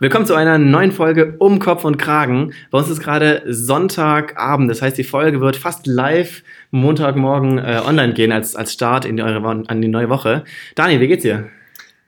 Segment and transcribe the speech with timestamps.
[0.00, 2.52] Willkommen zu einer neuen Folge Um Kopf und Kragen.
[2.70, 8.14] Bei uns ist gerade Sonntagabend, das heißt, die Folge wird fast live Montagmorgen äh, online
[8.14, 10.44] gehen als, als Start in die, eure, an die neue Woche.
[10.76, 11.48] Daniel, wie geht's dir?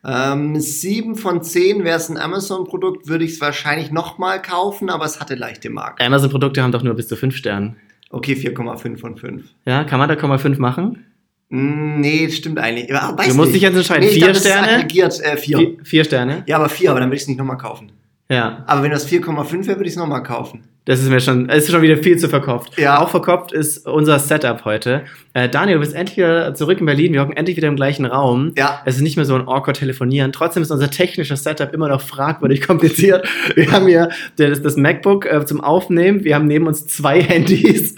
[0.05, 5.03] Ähm, sieben von zehn wäre es ein Amazon-Produkt, würde ich es wahrscheinlich nochmal kaufen, aber
[5.03, 6.01] es hatte leichte Marken.
[6.01, 7.75] Amazon-Produkte haben doch nur bis zu fünf Sternen.
[8.09, 9.43] Okay, 4,5 von 5.
[9.65, 11.05] Ja, kann man da 0,5 machen?
[11.51, 12.89] Mm, Nee, stimmt eigentlich.
[12.89, 13.55] Ja, weiß Du musst nicht.
[13.55, 14.05] dich jetzt entscheiden.
[14.07, 14.67] Nee, Vier ist Sterne?
[14.77, 15.57] Aggregiert, äh, vier.
[15.57, 16.43] Vier, vier Sterne?
[16.47, 17.91] Ja, aber vier, aber dann würde ich es nicht nochmal kaufen.
[18.29, 18.63] Ja.
[18.65, 20.63] Aber wenn das 4,5 wäre, würde ich es nochmal kaufen.
[20.85, 22.79] Das ist mir schon, es ist schon wieder viel zu verkopft.
[22.79, 22.99] Ja.
[23.01, 25.03] Auch verkopft ist unser Setup heute.
[25.33, 27.13] Äh, Daniel, du bist endlich wieder zurück in Berlin.
[27.13, 28.51] Wir hocken endlich wieder im gleichen Raum.
[28.57, 28.81] Ja.
[28.85, 30.31] Es ist nicht mehr so ein awkward Telefonieren.
[30.31, 33.27] Trotzdem ist unser technisches Setup immer noch fragwürdig kompliziert.
[33.53, 36.23] Wir haben hier das, das MacBook äh, zum Aufnehmen.
[36.23, 37.93] Wir haben neben uns zwei Handys,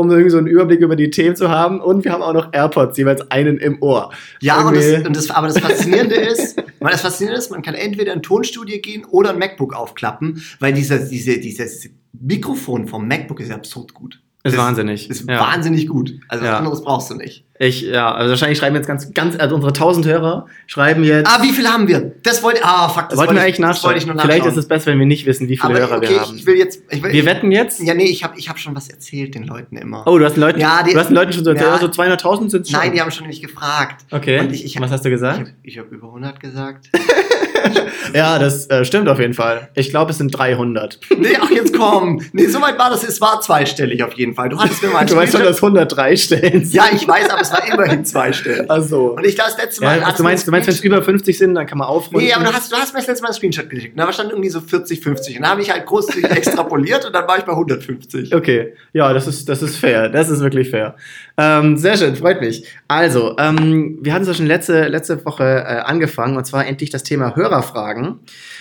[0.00, 1.80] um irgendwie so einen Überblick über die Themen zu haben.
[1.80, 4.10] Und wir haben auch noch AirPods, jeweils einen im Ohr.
[4.40, 7.74] Ja, und das, und das, aber das Faszinierende ist, man, das Faszinierende ist, man kann
[7.74, 13.40] entweder in Tonstudio gehen oder ein MacBook aufklappen, weil dieser, diese, dieses Mikrofon vom MacBook
[13.40, 14.20] ist ja absurd gut.
[14.42, 15.10] Ist wahnsinnig.
[15.10, 15.38] Ist Ja.
[15.38, 16.14] wahnsinnig gut.
[16.28, 16.52] Also Ja.
[16.52, 17.44] was anderes brauchst du nicht.
[17.58, 21.28] Ich, ja, also wahrscheinlich schreiben jetzt ganz, ganz, also unsere 1000 Hörer schreiben jetzt.
[21.30, 22.12] Ah, wie viel haben wir?
[22.22, 23.84] Das wollte, ah, fuck, das wollten wollte eigentlich ich, das nachschauen.
[23.90, 24.52] wollte ich nur Vielleicht nachschauen.
[24.58, 26.36] ist es besser, wenn wir nicht wissen, wie viele aber Hörer okay, wir haben.
[26.38, 27.80] ich will jetzt, ich will, wir wetten jetzt?
[27.82, 30.04] Ja, nee, ich habe ich hab schon was erzählt den Leuten immer.
[30.06, 31.74] Oh, du hast den Leuten, Ja, die- du hast den Leuten schon so erzählt, Ja.
[31.74, 32.80] also 200.000 sind es schon.
[32.80, 34.06] Nein, die haben schon nicht gefragt.
[34.10, 35.40] Okay, Und ich, ich, was hast du gesagt?
[35.40, 36.88] Ich habe ich hab über 100 gesagt.
[38.14, 39.68] Ja, das äh, stimmt auf jeden Fall.
[39.74, 40.98] Ich glaube, es sind 300.
[41.18, 42.20] nee, ach jetzt komm.
[42.32, 43.04] Nee, so weit war das.
[43.04, 44.48] Es war zweistellig auf jeden Fall.
[44.48, 46.68] Du hattest mir mal Du weißt schon, dass 103 stellen.
[46.70, 48.66] Ja, ich weiß, aber es war immerhin zweistellig.
[48.68, 49.16] Ach so.
[49.16, 49.98] Und ich das letzte Mal.
[49.98, 52.26] Ja, hast du meinst, du meinst, wenn es über 50 sind, dann kann man aufrunden.
[52.26, 53.98] Nee, aber du hast, du hast mir das letzte Mal ein Screenshot geschickt.
[53.98, 55.36] Da stand irgendwie so 40, 50.
[55.36, 58.34] Und da habe ich halt großzügig extrapoliert und dann war ich bei 150.
[58.34, 60.08] Okay, ja, das ist, das ist fair.
[60.08, 60.96] Das ist wirklich fair.
[61.42, 62.66] Ähm, sehr schön, freut mich.
[62.86, 67.02] Also, ähm, wir hatten es schon letzte, letzte Woche äh, angefangen und zwar endlich das
[67.02, 68.18] Thema Hörerfragen.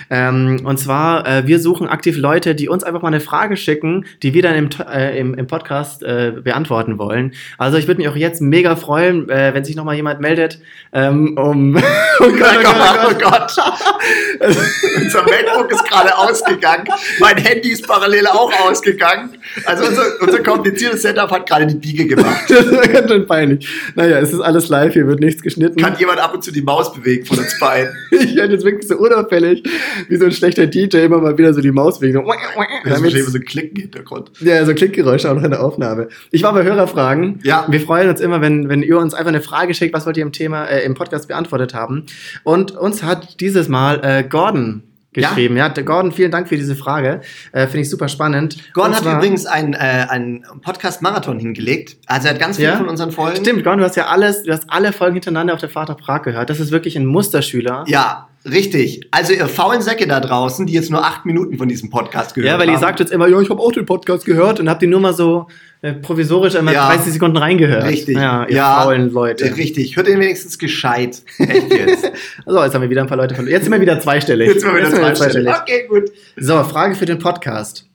[0.10, 4.06] Ähm, und zwar, äh, wir suchen aktiv Leute, die uns einfach mal eine Frage schicken,
[4.24, 7.34] die wir dann im, äh, im, im Podcast äh, beantworten wollen.
[7.58, 10.62] Also, ich würde mich auch jetzt mega freuen, äh, wenn sich nochmal jemand meldet,
[10.94, 11.76] ähm, um.
[12.20, 13.56] oh Gott, oh Gott, oh Gott.
[14.96, 16.88] Unser MacBook ist gerade ausgegangen.
[17.20, 19.38] Mein Handy ist parallel auch ausgegangen.
[19.66, 22.50] Also unser, unser kompliziertes Setup hat gerade die Biege gemacht.
[22.70, 23.68] Das ist ganz schön peinlich.
[23.96, 25.80] Naja, es ist alles live, hier wird nichts geschnitten.
[25.80, 27.94] Kann jemand ab und zu die Maus bewegen von uns beiden?
[28.20, 29.64] Ich werde jetzt wirklich so unauffällig,
[30.08, 32.14] wie so ein schlechter DJ immer mal wieder so die Maus wegen.
[32.14, 34.32] So, damit, so ein Klicken im Hintergrund.
[34.40, 36.10] ja, so Klickgeräusche auch noch in der Aufnahme.
[36.32, 37.40] Ich war bei Hörerfragen.
[37.44, 37.66] Ja.
[37.70, 40.24] Wir freuen uns immer, wenn, wenn ihr uns einfach eine Frage schickt, was wollt ihr
[40.24, 42.06] im Thema, äh, im Podcast beantwortet haben.
[42.44, 44.84] Und uns hat dieses Mal äh, Gordon
[45.22, 45.58] geschrieben.
[45.58, 47.22] Ja, der Gordon, vielen Dank für diese Frage.
[47.52, 48.58] Äh, Finde ich super spannend.
[48.74, 49.78] Gordon Und hat zwar- übrigens einen, äh,
[50.10, 51.98] einen Podcast-Marathon hingelegt.
[52.08, 52.78] Also er hat ganz viele Ja?
[52.78, 53.38] von unseren Folgen.
[53.38, 55.98] Stimmt, Gordon, du hast ja alles, du hast alle Folgen hintereinander auf der Fahrt nach
[55.98, 56.50] Prag gehört.
[56.50, 57.84] Das ist wirklich ein Musterschüler.
[57.88, 59.02] Ja, richtig.
[59.12, 62.52] Also ihr faulen Säcke da draußen, die jetzt nur acht Minuten von diesem Podcast gehört
[62.52, 62.74] Ja, weil haben.
[62.76, 65.00] ihr sagt jetzt immer, ja, ich habe auch den Podcast gehört und habt ihn nur
[65.00, 65.48] mal so
[65.82, 66.88] äh, provisorisch einmal Ja.
[66.88, 67.86] 30 Sekunden reingehört.
[67.86, 68.16] Richtig.
[68.18, 68.82] Ja, ihr Ja.
[68.82, 69.56] faulen Leute.
[69.56, 69.96] Richtig.
[69.96, 71.22] Hört den wenigstens gescheit.
[71.38, 72.12] Echt jetzt.
[72.46, 73.52] Also, jetzt haben wir wieder ein paar Leute verloren.
[73.54, 74.50] Jetzt sind wir wieder zweistellig.
[74.50, 75.54] Jetzt mal wieder zweistellig.
[75.62, 76.12] Okay, gut.
[76.36, 77.86] So, Frage für den Podcast.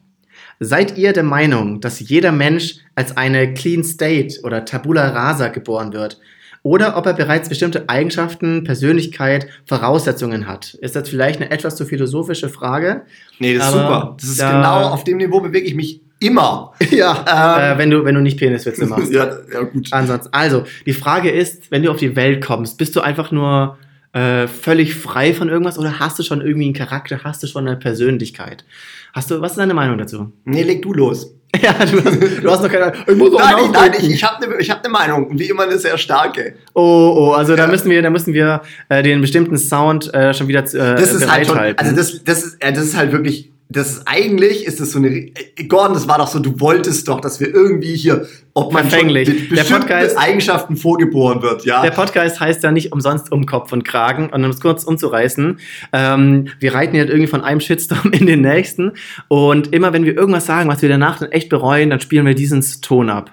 [0.61, 5.93] Seid ihr der Meinung, dass jeder Mensch als eine Clean State oder Tabula Rasa geboren
[5.93, 6.19] wird?
[6.67, 10.73] Oder ob er bereits bestimmte Eigenschaften, Persönlichkeit, Voraussetzungen hat?
[10.81, 13.03] Ist das vielleicht eine etwas zu philosophische Frage?
[13.39, 14.17] Nee, das ist super.
[14.19, 16.73] Das ist da- genau auf dem Niveau bewege ich mich immer.
[16.91, 17.25] Ja.
[17.69, 17.77] Ähm.
[17.77, 19.13] äh, wenn, du, wenn du nicht Peniswitze machst.
[19.13, 19.89] ja, ja, gut.
[19.91, 23.77] Ansonsten, also, die Frage ist, wenn du auf die Welt kommst, bist du einfach nur
[24.15, 27.67] äh, völlig frei von irgendwas oder hast du schon irgendwie einen Charakter, hast du schon
[27.69, 28.65] eine Persönlichkeit?
[29.13, 30.33] Hast du, was ist deine Meinung dazu?
[30.45, 31.35] Nee, leg du los.
[31.63, 32.99] ja, du hast, du hast noch keine Ahnung.
[33.07, 35.27] Ich muss auch Nein, nein, ich, ich habe eine hab ne Meinung.
[35.29, 36.55] Und wie immer eine sehr starke.
[36.75, 37.71] Oh, oh, also da Ja.
[37.71, 41.31] müssen wir, da müssen wir äh, den bestimmten Sound äh, schon wieder äh, Das ist
[41.31, 44.79] halt schon, also das, das, ist, äh, das ist halt wirklich, das ist eigentlich, ist
[44.79, 47.97] das so eine, äh, Gordon, das war doch so, du wolltest doch, dass wir irgendwie
[47.97, 51.83] hier, ob man schon mit bestimmten Podcast- Eigenschaften vorgeboren wird, ja.
[51.83, 54.29] Der Podcast heißt ja nicht umsonst um Kopf und Kragen.
[54.31, 55.59] Und um es kurz umzureißen,
[55.93, 58.93] ähm, wir reiten jetzt irgendwie von einem Shitstorm in den nächsten.
[59.29, 62.35] Und immer wenn wir irgendwas sagen, was wir danach dann echt bereuen, dann spielen wir
[62.35, 63.31] diesen Ton ab.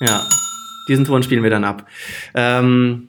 [0.00, 0.22] Ja,
[0.88, 1.86] diesen Ton spielen wir dann ab.
[2.34, 3.08] Ähm,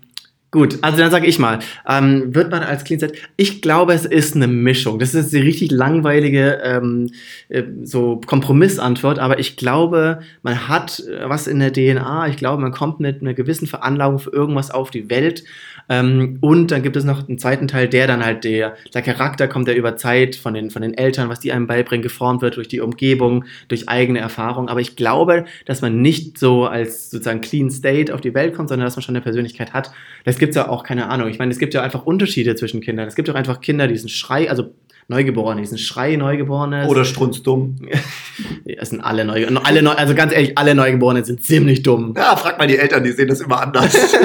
[0.56, 4.06] gut, also dann sage ich mal, ähm, wird man als Clean Set, ich glaube, es
[4.06, 5.00] ist eine Mischung.
[5.00, 7.12] Das ist die richtig langweilige ähm,
[7.50, 12.30] äh, so Kompromissantwort, aber ich glaube, man hat äh, was in der DNA.
[12.30, 15.44] Ich glaube, man kommt mit einer gewissen Veranlagung für irgendwas auf die Welt.
[15.90, 19.48] Ähm, und dann gibt es noch einen zweiten Teil, der dann halt der, der Charakter
[19.48, 22.56] kommt, der über Zeit von den, von den Eltern, was die einem beibringen, geformt wird
[22.56, 24.70] durch die Umgebung, durch eigene Erfahrung.
[24.70, 28.70] Aber ich glaube, dass man nicht so als sozusagen Clean State auf die Welt kommt,
[28.70, 29.92] sondern dass man schon eine Persönlichkeit hat.
[30.24, 32.80] Es gibt gibt ja auch, keine Ahnung, ich meine, es gibt ja einfach Unterschiede zwischen
[32.82, 33.08] Kindern.
[33.08, 34.76] Es gibt auch einfach Kinder, die sind Schrei, also
[35.08, 36.88] Neugeborene, die sind Schrei Neugeborene.
[36.88, 37.76] Oder strunzdumm.
[38.66, 39.66] Es sind alle Neugeborene.
[39.66, 42.14] Alle Neu also ganz ehrlich, alle Neugeborenen sind ziemlich dumm.
[42.16, 43.96] Ja, frag mal die Eltern, die sehen das immer anders.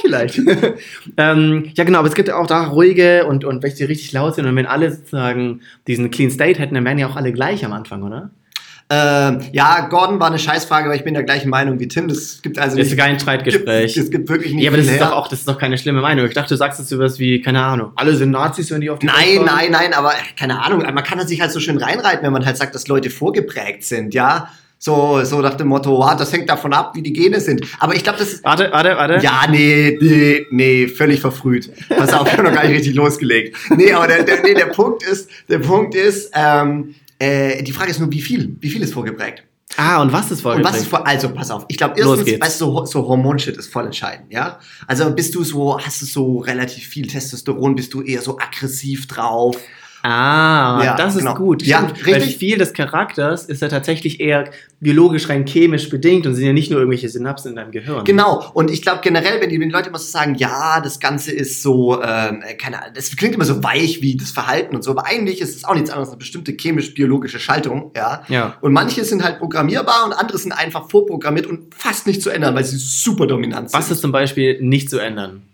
[0.00, 0.40] Vielleicht.
[1.16, 4.12] ähm, ja, genau, aber es gibt ja auch da ruhige und, und welche die richtig
[4.12, 4.46] laut sind.
[4.46, 7.72] Und wenn alle sozusagen diesen Clean State hätten, dann wären ja auch alle gleich am
[7.72, 8.30] Anfang, oder?
[8.90, 12.06] ähm, ja, Gordon war eine Scheißfrage, aber ich bin der gleichen Meinung wie Tim.
[12.06, 13.94] Das gibt also Das ist nicht, kein Streitgespräch.
[13.94, 15.06] Gibt, es gibt wirklich nicht ja, aber das ist her.
[15.06, 16.26] doch auch, das ist doch keine schlimme Meinung.
[16.26, 18.98] Ich dachte, du sagst jetzt sowas wie, keine Ahnung, alle sind Nazis, wenn die auf
[18.98, 21.78] die Nein, nein, nein, aber äh, keine Ahnung, man kann da sich halt so schön
[21.78, 24.50] reinreiten, wenn man halt sagt, dass Leute vorgeprägt sind, ja.
[24.78, 27.62] So, so nach dem Motto, ah, das hängt davon ab, wie die Gene sind.
[27.78, 28.44] Aber ich glaube, das ist.
[28.44, 29.24] Warte, warte, warte.
[29.24, 31.70] Ja, nee, nee, nee, völlig verfrüht.
[31.88, 33.56] Pass auf, ich habe noch gar nicht richtig losgelegt.
[33.76, 37.90] Nee, aber der, der, nee, der Punkt ist, der Punkt ist, ähm, äh, die Frage
[37.92, 38.56] ist nur, wie viel?
[38.60, 39.44] Wie viel ist vorgeprägt?
[39.76, 40.74] Ah, und was ist Und vorgeprägt?
[40.74, 43.72] was ist vor, also pass auf, ich glaube erstens, weißt du, so, so Hormonshit ist
[43.72, 44.60] voll entscheidend, ja?
[44.86, 49.08] Also bist du so, hast du so relativ viel Testosteron, bist du eher so aggressiv
[49.08, 49.56] drauf?
[50.06, 51.34] Ah, Ja, das ist genau.
[51.34, 51.62] gut.
[51.62, 52.36] Ja, Stimmt, Weil richtig.
[52.36, 56.70] viel des Charakters ist ja tatsächlich eher biologisch rein chemisch bedingt und sind ja nicht
[56.70, 58.04] nur irgendwelche Synapsen in deinem Gehirn.
[58.04, 61.00] Genau, und ich glaube generell, wenn die, wenn die Leute immer so sagen, ja, das
[61.00, 64.84] Ganze ist so, ähm, keine Ahnung, das klingt immer so weich wie das Verhalten und
[64.84, 68.24] so, aber eigentlich ist es auch nichts anderes als eine bestimmte chemisch-biologische Schaltung, ja.
[68.28, 68.56] Ja.
[68.60, 72.54] Und manche sind halt programmierbar und andere sind einfach vorprogrammiert und fast nicht zu ändern,
[72.54, 73.78] weil sie super dominant sind.
[73.78, 75.44] Was ist zum Beispiel nicht zu ändern?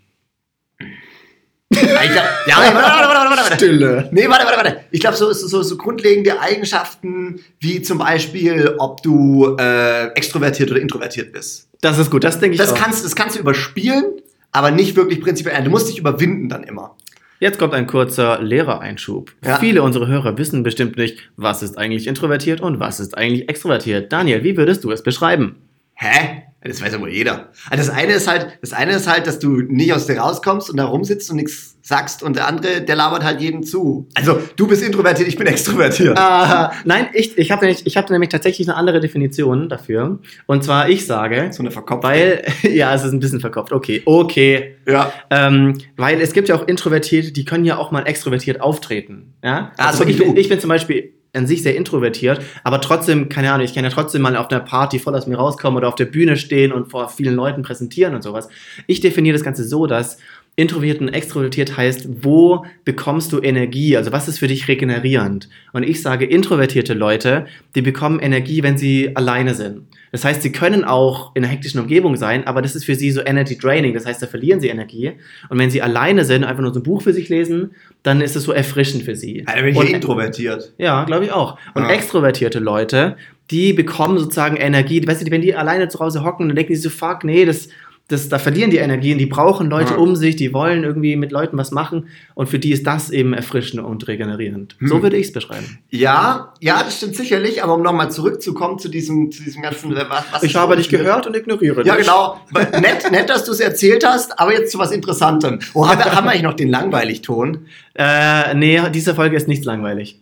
[1.73, 3.53] Ja, ich glaub, ja, warte, warte, warte, warte, warte.
[3.55, 4.09] Stille.
[4.11, 4.77] Nee, warte, warte, warte.
[4.91, 10.69] Ich glaube, so, so, so, so grundlegende Eigenschaften, wie zum Beispiel, ob du äh, extrovertiert
[10.71, 11.69] oder introvertiert bist.
[11.81, 12.77] Das ist gut, das denke ich Das auch.
[12.77, 14.03] kannst, das kannst du überspielen,
[14.51, 15.63] aber nicht wirklich prinzipiell.
[15.63, 16.95] Du musst dich überwinden dann immer.
[17.39, 19.31] Jetzt kommt ein kurzer Lehrereinschub.
[19.43, 19.57] Ja.
[19.57, 24.11] Viele unserer Hörer wissen bestimmt nicht, was ist eigentlich introvertiert und was ist eigentlich extrovertiert.
[24.13, 25.55] Daniel, wie würdest du es beschreiben?
[25.95, 26.43] Hä?
[26.63, 27.49] Das weiß ja wohl jeder.
[27.71, 30.69] Also das eine ist halt, das eine ist halt, dass du nicht aus dir rauskommst
[30.69, 34.07] und da rumsitzt und nichts sagst und der andere, der labert halt jedem zu.
[34.13, 36.15] Also du bist introvertiert, ich bin extrovertiert.
[36.19, 40.19] Ah, nein, ich, ich habe nämlich, ich hab nämlich tatsächlich eine andere Definition dafür.
[40.45, 42.07] Und zwar, ich sage, So eine verkopfte.
[42.07, 43.71] weil, ja, es ist ein bisschen verkopft.
[43.73, 44.75] Okay, okay.
[44.87, 45.11] ja.
[45.31, 49.33] Ähm, weil es gibt ja auch Introvertierte, die können ja auch mal extrovertiert auftreten.
[49.43, 49.71] Ja?
[49.77, 52.81] Ah, Also so wie ich, bin, ich bin zum Beispiel an sich sehr introvertiert, aber
[52.81, 55.77] trotzdem, keine Ahnung, ich kann ja trotzdem mal auf einer Party voll aus mir rauskommen
[55.77, 58.49] oder auf der Bühne stehen und vor vielen Leuten präsentieren und sowas.
[58.87, 60.17] Ich definiere das Ganze so, dass
[60.57, 63.95] introvertiert und extrovertiert heißt, wo bekommst du Energie?
[63.95, 65.49] Also was ist für dich regenerierend?
[65.71, 69.87] Und ich sage, introvertierte Leute, die bekommen Energie, wenn sie alleine sind.
[70.11, 73.11] Das heißt, sie können auch in einer hektischen Umgebung sein, aber das ist für sie
[73.11, 73.93] so Energy Draining.
[73.93, 75.13] Das heißt, da verlieren sie Energie.
[75.47, 77.71] Und wenn sie alleine sind, einfach nur so ein Buch für sich lesen,
[78.03, 79.43] dann ist es so erfrischend für sie.
[79.47, 80.73] Also bin ich Und- introvertiert.
[80.77, 81.57] ja, glaube ich auch.
[81.75, 81.91] Und Ja.
[81.91, 83.15] extrovertierte Leute,
[83.51, 85.05] die bekommen sozusagen Energie.
[85.07, 87.69] Weißt du, wenn die alleine zu Hause hocken, dann denken die so, fuck, nee, das,
[88.11, 89.99] das, da verlieren die Energien, die brauchen Leute Ja.
[89.99, 92.07] um sich, die wollen irgendwie mit Leuten was machen.
[92.35, 94.75] Und für die ist das eben erfrischend und regenerierend.
[94.79, 94.87] Hm.
[94.87, 95.79] So würde ich es beschreiben.
[95.89, 100.05] Ja, ja, das stimmt sicherlich, aber um nochmal zurückzukommen zu diesem, zu diesem ganzen, äh,
[100.09, 102.05] was, was Ich habe dich gehört und ignoriere Ja, dich.
[102.05, 102.39] genau.
[102.79, 105.59] nett, nett, dass du es erzählt hast, aber jetzt zu was Interessantem.
[105.73, 107.65] Oh, haben wir, haben wir eigentlich noch den Langweilig-Ton?
[107.95, 110.19] Äh, nee, diese Folge ist nicht langweilig.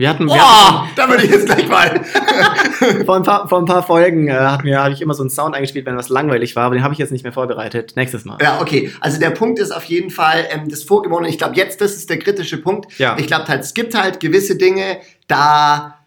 [0.00, 1.90] Wir hatten, wir Oh, da würde ich jetzt gleich mal.
[1.90, 5.22] hatten vor, ein paar, vor ein paar Folgen äh, hatten wir, habe ich immer so
[5.22, 7.92] einen Sound eingespielt, wenn was langweilig war, aber den habe ich jetzt nicht mehr vorbereitet.
[7.96, 8.38] Nächstes Mal.
[8.40, 8.90] Ja, okay.
[9.00, 11.28] Also der Punkt ist auf jeden Fall ähm, das Vorgeborene.
[11.28, 12.98] Ich glaube, jetzt, das ist der kritische Punkt.
[12.98, 13.16] Ja.
[13.18, 15.98] Ich glaube halt, es gibt halt gewisse Dinge, da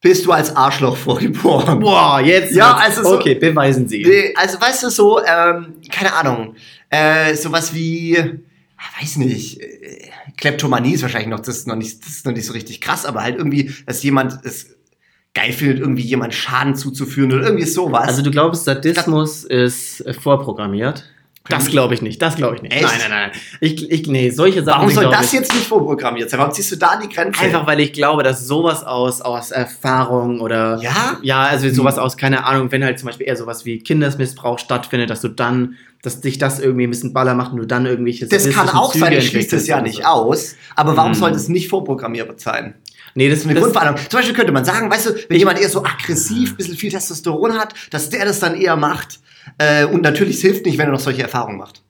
[0.00, 1.80] bist du als Arschloch vorgeboren.
[1.80, 2.54] Boah, jetzt.
[2.54, 4.32] Ja, also so- okay, beweisen Sie.
[4.36, 6.54] Also weißt du so, ähm, keine Ahnung,
[6.88, 12.04] äh, sowas wie, ah, weiß nicht, äh, Kleptomanie ist wahrscheinlich noch, das ist noch nicht,
[12.04, 14.76] das ist noch nicht so richtig krass, aber halt irgendwie, dass jemand es
[15.34, 18.08] geil findet, irgendwie jemand Schaden zuzuführen oder irgendwie sowas.
[18.08, 21.04] Also du glaubst, Sadismus ist äh, vorprogrammiert?
[21.48, 22.22] Das glaube ich nicht.
[22.22, 22.72] Das glaube ich nicht.
[22.72, 22.82] Echt?
[22.84, 23.30] Nein, nein, nein.
[23.60, 24.82] Ich, ich, nee, solche Sachen.
[24.82, 26.38] Warum soll das ich, jetzt nicht vorprogrammiert sein?
[26.38, 27.40] Warum ziehst du da die Grenze?
[27.40, 30.78] Einfach weil ich glaube, dass sowas aus, aus Erfahrung oder.
[30.80, 31.18] Ja?
[31.22, 35.10] Ja, also sowas aus, keine Ahnung, wenn halt zum Beispiel eher sowas wie Kindesmissbrauch stattfindet,
[35.10, 38.26] dass du dann, dass dich das irgendwie ein bisschen baller macht und du dann irgendwelche
[38.28, 40.54] Das kann auch sein, Züge ich schließe es ja nicht aus.
[40.76, 41.18] Aber warum Hm.
[41.18, 42.74] sollte es nicht vorprogrammierbar sein?
[43.14, 44.08] Nee, das ist eine das, Grundveranlagung.
[44.08, 46.90] Zum Beispiel könnte man sagen, weißt du, wenn jemand eher so aggressiv, ein bisschen viel
[46.90, 49.20] Testosteron hat, dass der das dann eher macht.
[49.58, 51.82] Äh, und natürlich es hilft nicht, wenn er noch solche Erfahrungen macht.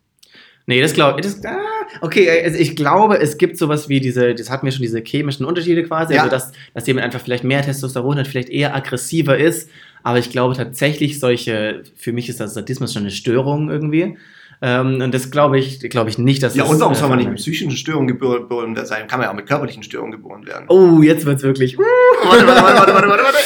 [0.66, 1.26] Nee, das glaube ich.
[1.44, 1.58] Ah,
[2.02, 5.44] okay, also ich glaube, es gibt sowas wie diese, das hatten wir schon, diese chemischen
[5.44, 6.14] Unterschiede quasi.
[6.14, 6.22] Ja.
[6.22, 9.68] Also, dass, dass jemand einfach vielleicht mehr Testosteron hat, vielleicht eher aggressiver ist.
[10.04, 14.16] Aber ich glaube tatsächlich, solche, für mich ist das Sadismus schon eine Störung irgendwie.
[14.64, 17.18] Ähm, und das glaube ich, glaube ich nicht, dass Ja, und warum äh, soll man
[17.18, 19.08] nicht mit psychischen Störungen geboren sein?
[19.08, 20.66] Kann man ja auch mit körperlichen Störungen geboren werden.
[20.68, 21.76] Oh, jetzt wird's wirklich.
[21.76, 23.38] Warte, warte, warte, warte, warte, warte, warte.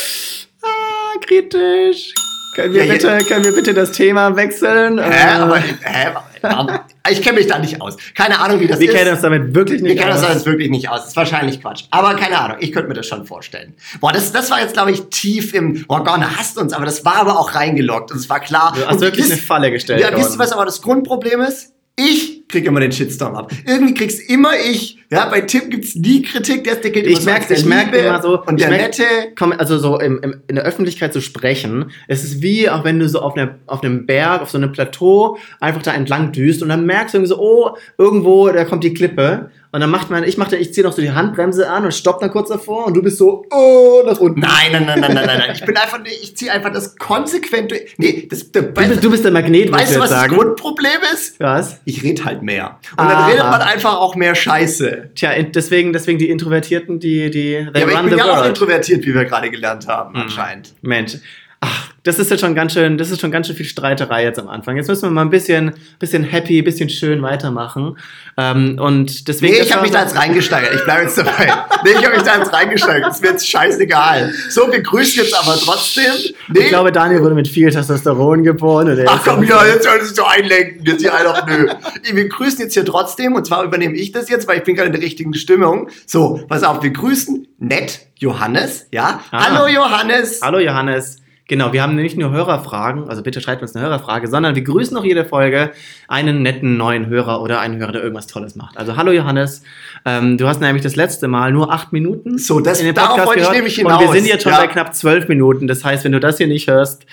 [0.62, 2.12] Ah, kritisch.
[2.54, 4.99] Können wir, Ja, bitte, können wir bitte das Thema wechseln?
[4.99, 5.11] Hä?
[5.11, 6.08] Äh, Aber, hä?
[7.09, 7.97] Ich kenne mich da nicht aus.
[8.16, 8.97] Keine Ahnung, wie das Wir ist.
[8.97, 10.33] kennen uns damit wirklich Wir nicht kennen uns aus.
[10.35, 11.00] das wirklich nicht aus.
[11.02, 11.85] Das ist wahrscheinlich Quatsch.
[11.93, 13.75] Aber keine Ahnung, ich könnte mir das schon vorstellen.
[14.00, 15.85] Boah, das, das war jetzt, glaube ich, tief im.
[15.87, 18.73] Boah, Gorne hasst uns, aber das war aber auch reingeloggt und es war klar.
[18.76, 20.00] Du hast wirklich wisst- eine Falle gestellt.
[20.00, 21.73] Ja, wisst ihr, was aber das Grundproblem ist?
[21.99, 23.50] Ich kriege immer den Shitstorm ab.
[23.64, 24.99] Irgendwie krieg's immer ich.
[25.10, 28.42] Ja, bei Tim gibt's nie Kritik, der gilt Ich merke ich merk Liebe immer so,
[28.42, 29.04] Und der merk, nette.
[29.38, 32.98] komm, also so im, im, in der Öffentlichkeit zu sprechen, es ist wie, auch wenn
[32.98, 36.62] du so auf, einer, auf einem Berg, auf so einem Plateau einfach da entlang düst
[36.62, 40.10] und dann merkst du irgendwie so, oh, irgendwo, da kommt die Klippe und dann macht
[40.10, 42.86] man, ich machte, ich ziehe noch so die Handbremse an und stopp dann kurz davor
[42.86, 44.40] und du bist so, oh, nach unten.
[44.40, 45.50] Nein, nein, nein, nein, nein, nein, nein.
[45.54, 47.94] Ich bin einfach, ich ziehe einfach das konsequent durch.
[47.98, 50.34] Nee, das, der, Du bist, du bist der Magnet, weißt du, was jetzt das sagen.
[50.34, 51.38] Grundproblem ist?
[51.40, 51.78] Was?
[51.84, 52.78] Ich rede halt mehr.
[52.92, 53.26] Und dann Aha.
[53.26, 54.95] redet man einfach auch mehr Scheiße.
[55.14, 58.48] Tja, deswegen, deswegen die Introvertierten, die, die, Ja, aber ich bin ja auch world.
[58.48, 60.22] introvertiert, wie wir gerade gelernt haben, Hm.
[60.22, 60.74] anscheinend.
[60.82, 61.16] Mensch.
[61.60, 64.38] Ach, das ist jetzt schon ganz schön, das ist schon ganz schön viel Streiterei jetzt
[64.38, 64.76] am Anfang.
[64.76, 67.98] Jetzt müssen wir mal ein bisschen, bisschen happy, bisschen schön weitermachen.
[68.36, 69.54] Ähm, und deswegen.
[69.54, 70.75] Nee, ich habe mich da jetzt reingesteigert.
[70.75, 71.52] Ich bleibe jetzt dabei.
[71.84, 73.06] Nee, ich habe mich da jetzt reingesteigert.
[73.06, 74.32] Das ist mir jetzt scheißegal.
[74.50, 76.12] So, wir grüßen jetzt aber trotzdem.
[76.48, 76.60] Nee.
[76.60, 79.04] Ich glaube, Daniel wurde mit viel Testosteron geboren.
[79.06, 80.84] Ach komm, ja, jetzt soll es so einlenken.
[80.84, 81.68] Jetzt hier einfach, nö.
[82.12, 84.88] Wir grüßen jetzt hier trotzdem, und zwar übernehme ich das jetzt, weil ich bin gerade
[84.88, 85.88] in der richtigen Stimmung.
[86.06, 89.20] So, pass auf, wir grüßen nett Johannes, ja?
[89.30, 89.46] Ah.
[89.46, 90.40] Hallo Johannes.
[90.42, 91.18] Hallo Johannes.
[91.48, 94.96] Genau, wir haben nicht nur Hörerfragen, also bitte schreibt uns eine Hörerfrage, sondern wir grüßen
[94.96, 95.70] auch jede Folge
[96.08, 98.76] einen netten neuen Hörer oder einen Hörer, der irgendwas Tolles macht.
[98.76, 99.62] Also hallo Johannes,
[100.04, 103.10] ähm, du hast nämlich das letzte Mal nur acht Minuten So, das- in den darauf
[103.10, 104.58] Podcast wollte ich gehört nämlich und wir hinaus, sind jetzt schon ja.
[104.58, 105.68] bei knapp zwölf Minuten.
[105.68, 107.06] Das heißt, wenn du das hier nicht hörst,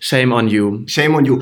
[0.00, 0.80] shame on you.
[0.86, 1.40] Shame on you.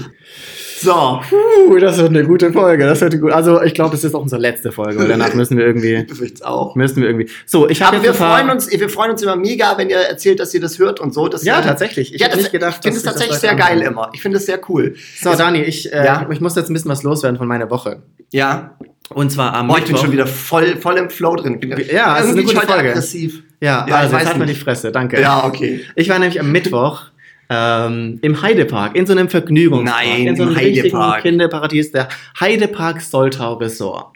[0.80, 2.84] So, Puh, das wird eine gute Folge.
[2.86, 3.32] Das wird gut.
[3.32, 6.06] Also ich glaube, das ist auch unsere letzte Folge, danach müssen wir irgendwie,
[6.42, 6.74] auch.
[6.74, 7.28] müssen wir irgendwie.
[7.46, 10.40] So, ich habe Aber wir freuen, uns, wir freuen uns immer mega, wenn ihr erzählt,
[10.40, 11.28] dass ihr das hört und so.
[11.28, 12.14] Das Ja, tatsächlich.
[12.14, 13.92] Ich ja, hätte das, nicht gedacht, ich finde es tatsächlich sehr geil anhören.
[13.92, 14.10] immer.
[14.14, 14.94] Ich finde es sehr cool.
[15.20, 16.26] So, Dani, ich, äh, Ja.
[16.30, 18.02] ich muss jetzt ein bisschen was loswerden von meiner Woche.
[18.30, 18.76] Ja.
[19.12, 21.58] Und zwar am Boah, ich bin schon wieder voll, voll im Flow drin.
[21.58, 22.72] Bin Ja, es ist eine gute Folge.
[22.90, 23.42] aggressiv.
[23.60, 24.62] Ja, Ja, ich also jetzt hat man die nicht.
[24.62, 25.20] Fresse, danke.
[25.20, 25.80] Ja, okay.
[25.96, 27.02] Ich war nämlich am Mittwoch
[27.50, 31.22] ähm, im Heidepark, in so einem Vergnügungspark, Nein, in so einem richtigen Heidepark.
[31.22, 34.06] Kinderparadies, der Heidepark Soltau Resort.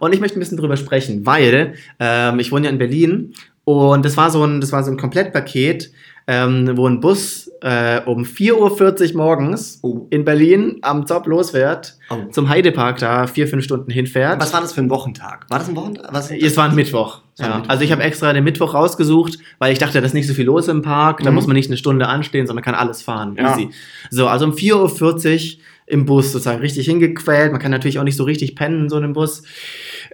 [0.00, 3.34] Und ich möchte ein bisschen drüber sprechen, weil ähm, ich wohne ja in Berlin
[3.64, 5.92] und das war so ein, das war so ein Komplettpaket,
[6.26, 10.06] ähm, wo ein Bus äh, um 4.40 Uhr morgens Oh.
[10.10, 12.16] in Berlin am Top losfährt, Oh.
[12.32, 14.40] zum Heidepark da vier, fünf Stunden hinfährt.
[14.40, 15.46] Was war das für ein Wochentag?
[15.50, 16.12] War das ein Wochentag?
[16.12, 16.30] Was?
[16.30, 17.20] Es war ein Mittwoch.
[17.40, 17.62] War Ja.
[17.68, 20.44] Also ich habe extra den Mittwoch rausgesucht, weil ich dachte, da ist nicht so viel
[20.46, 21.22] los im Park.
[21.22, 21.34] Da Mhm.
[21.36, 23.36] muss man nicht eine Stunde anstehen, sondern kann alles fahren.
[23.38, 23.52] Ja.
[23.52, 23.70] Easy.
[24.10, 27.50] So, also um 4.40 Uhr im Bus sozusagen richtig hingequält.
[27.52, 29.42] Man kann natürlich auch nicht so richtig pennen in so einem Bus.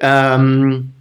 [0.00, 0.92] Ähm,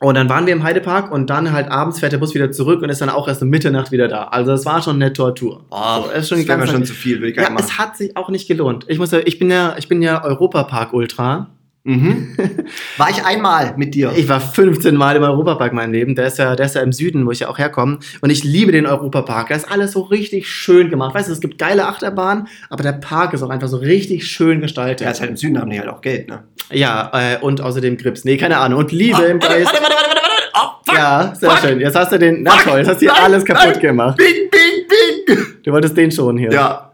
[0.00, 2.82] und dann waren wir im Heidepark und dann halt abends fährt der Bus wieder zurück
[2.82, 4.24] und ist dann auch erst um Mitternacht wieder da.
[4.24, 5.64] Also es war schon eine Tortur.
[5.70, 7.64] Oh, So, es ist schon das ganze schon zu viel, würde ich gar Ja, machen.
[7.64, 8.84] es hat sich auch nicht gelohnt.
[8.88, 11.48] Ich muss ja, ich bin ja, ich bin ja Europapark-Ultra.
[11.86, 12.34] Mhm.
[12.96, 14.12] War ich einmal mit dir?
[14.16, 16.14] Ich war 15 Mal im Europapark mein Leben.
[16.14, 17.98] Der ist ja, der ist ja im Süden, wo ich ja auch herkomme.
[18.22, 19.48] Und ich liebe den Europapark.
[19.48, 21.14] Da ist alles so richtig schön gemacht.
[21.14, 24.60] Weißt du, es gibt geile Achterbahnen, aber der Park ist auch einfach so richtig schön
[24.62, 25.02] gestaltet.
[25.02, 26.44] ja, ist halt im Süden haben die halt auch Geld, ne?
[26.72, 28.24] Ja, äh, und außerdem Grips.
[28.24, 28.78] Nee, keine Ahnung.
[28.78, 29.66] Und Liebe Ah, im warte, Geist.
[29.66, 30.20] warte, warte, warte, warte.
[30.54, 30.96] Oh, fuck.
[30.96, 31.58] Ja, sehr Fuck.
[31.68, 31.80] schön.
[31.80, 32.42] Jetzt hast du den.
[32.44, 32.64] Na Fuck.
[32.70, 33.80] toll, jetzt hast du hier Nein, alles kaputt nein.
[33.80, 34.16] gemacht.
[34.16, 35.46] Bing, bing, bing.
[35.62, 36.50] Du wolltest den schon hier.
[36.50, 36.93] Ja.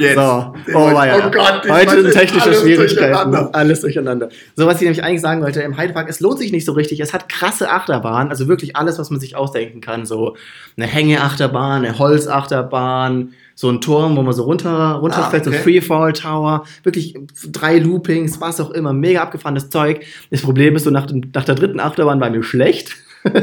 [0.00, 0.14] Jetzt.
[0.14, 1.26] So, oh, weia.
[1.26, 3.12] oh Gott, Heute sind technische alles Schwierigkeiten.
[3.12, 3.50] durcheinander.
[3.52, 4.28] Alles durcheinander.
[4.56, 7.00] So, was ich nämlich eigentlich sagen wollte, im Heidepark, es lohnt sich nicht so richtig.
[7.00, 10.06] Es hat krasse Achterbahnen, also wirklich alles, was man sich ausdenken kann.
[10.06, 10.36] So
[10.76, 15.56] eine Hängeachterbahn, eine Holzachterbahn, so ein Turm, wo man so runter, runterfällt, Ah, okay.
[15.58, 17.14] so Freefall Tower, wirklich
[17.52, 20.00] drei Loopings, was auch immer, mega abgefahrenes Zeug.
[20.30, 22.96] Das Problem ist, so nach, dem- nach der dritten Achterbahn war mir schlecht.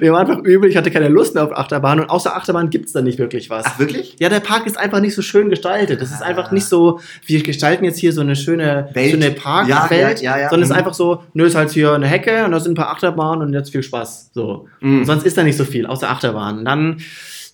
[0.00, 2.92] mir war einfach übel, ich hatte keine Lust mehr auf Achterbahn und außer Achterbahn gibt's
[2.92, 3.64] da nicht wirklich was.
[3.66, 4.16] Ach, wirklich?
[4.18, 6.00] Ja, der Park ist einfach nicht so schön gestaltet.
[6.00, 9.10] Das ist einfach nicht so, wir gestalten jetzt hier so eine schöne, Welt.
[9.10, 10.48] schöne Parkwelt, ja, ja, ja.
[10.50, 10.78] sondern es ist Mhm.
[10.78, 13.54] einfach so, nö, ist halt hier eine Hecke und da sind ein paar Achterbahnen und
[13.54, 14.30] jetzt viel Spaß.
[14.34, 14.68] So.
[14.80, 15.04] Mhm.
[15.04, 16.64] Sonst ist da nicht so viel, außer Achterbahnen.
[16.64, 17.00] Dann,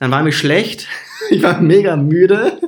[0.00, 0.86] dann war mir schlecht.
[1.30, 2.58] Ich war mega müde.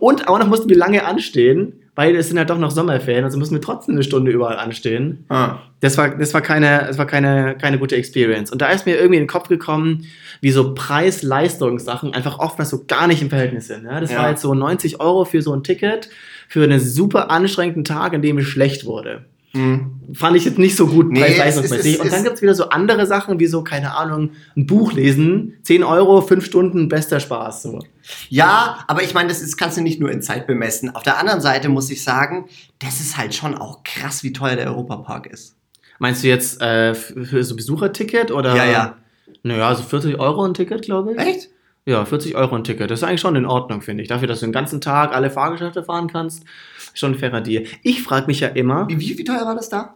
[0.00, 3.36] Und auch noch mussten wir lange anstehen, weil es sind halt doch noch Sommerferien, also
[3.38, 5.26] mussten wir trotzdem eine Stunde überall anstehen.
[5.28, 5.58] Ah.
[5.80, 8.50] Das war, das war keine, das war keine, keine gute Experience.
[8.50, 10.06] Und da ist mir irgendwie in den Kopf gekommen,
[10.40, 13.84] wie so Preis-Leistungssachen einfach oftmals so gar nicht im Verhältnis sind.
[13.84, 14.00] Ja?
[14.00, 14.20] Das Ja.
[14.20, 16.08] war jetzt so 90 Euro für so ein Ticket
[16.48, 19.26] für einen super anstrengenden Tag, an dem es schlecht wurde.
[19.52, 20.00] Mhm.
[20.14, 22.00] Fand ich jetzt nicht so gut Nee, preis-leistungsmäßig.
[22.00, 25.58] Und dann gibt es wieder so andere Sachen, wie so, keine Ahnung, ein Buch lesen,
[25.62, 27.62] 10 Euro, 5 Stunden, bester Spaß.
[27.62, 27.80] So.
[28.28, 30.94] Ja, aber ich meine, das ist, kannst du nicht nur in Zeit bemessen.
[30.94, 32.46] Auf der anderen Seite muss ich sagen,
[32.78, 35.56] das ist halt schon auch krass, wie teuer der Europapark ist.
[35.98, 38.56] Meinst du jetzt äh, für für so Besucherticket oder?
[38.56, 38.96] Ja, ja.
[39.42, 41.18] Naja, so 40 Euro ein Ticket, glaube ich.
[41.18, 41.50] Echt?
[41.86, 42.90] Ja, 40 Euro ein Ticket.
[42.90, 44.08] Das ist eigentlich schon in Ordnung, finde ich.
[44.08, 46.44] Dafür, dass du den ganzen Tag alle Fahrgeschäfte fahren kannst,
[46.94, 47.64] schon ein fairer Deal.
[47.82, 49.94] Ich frage mich ja immer, Wie, wie, wie teuer war das da?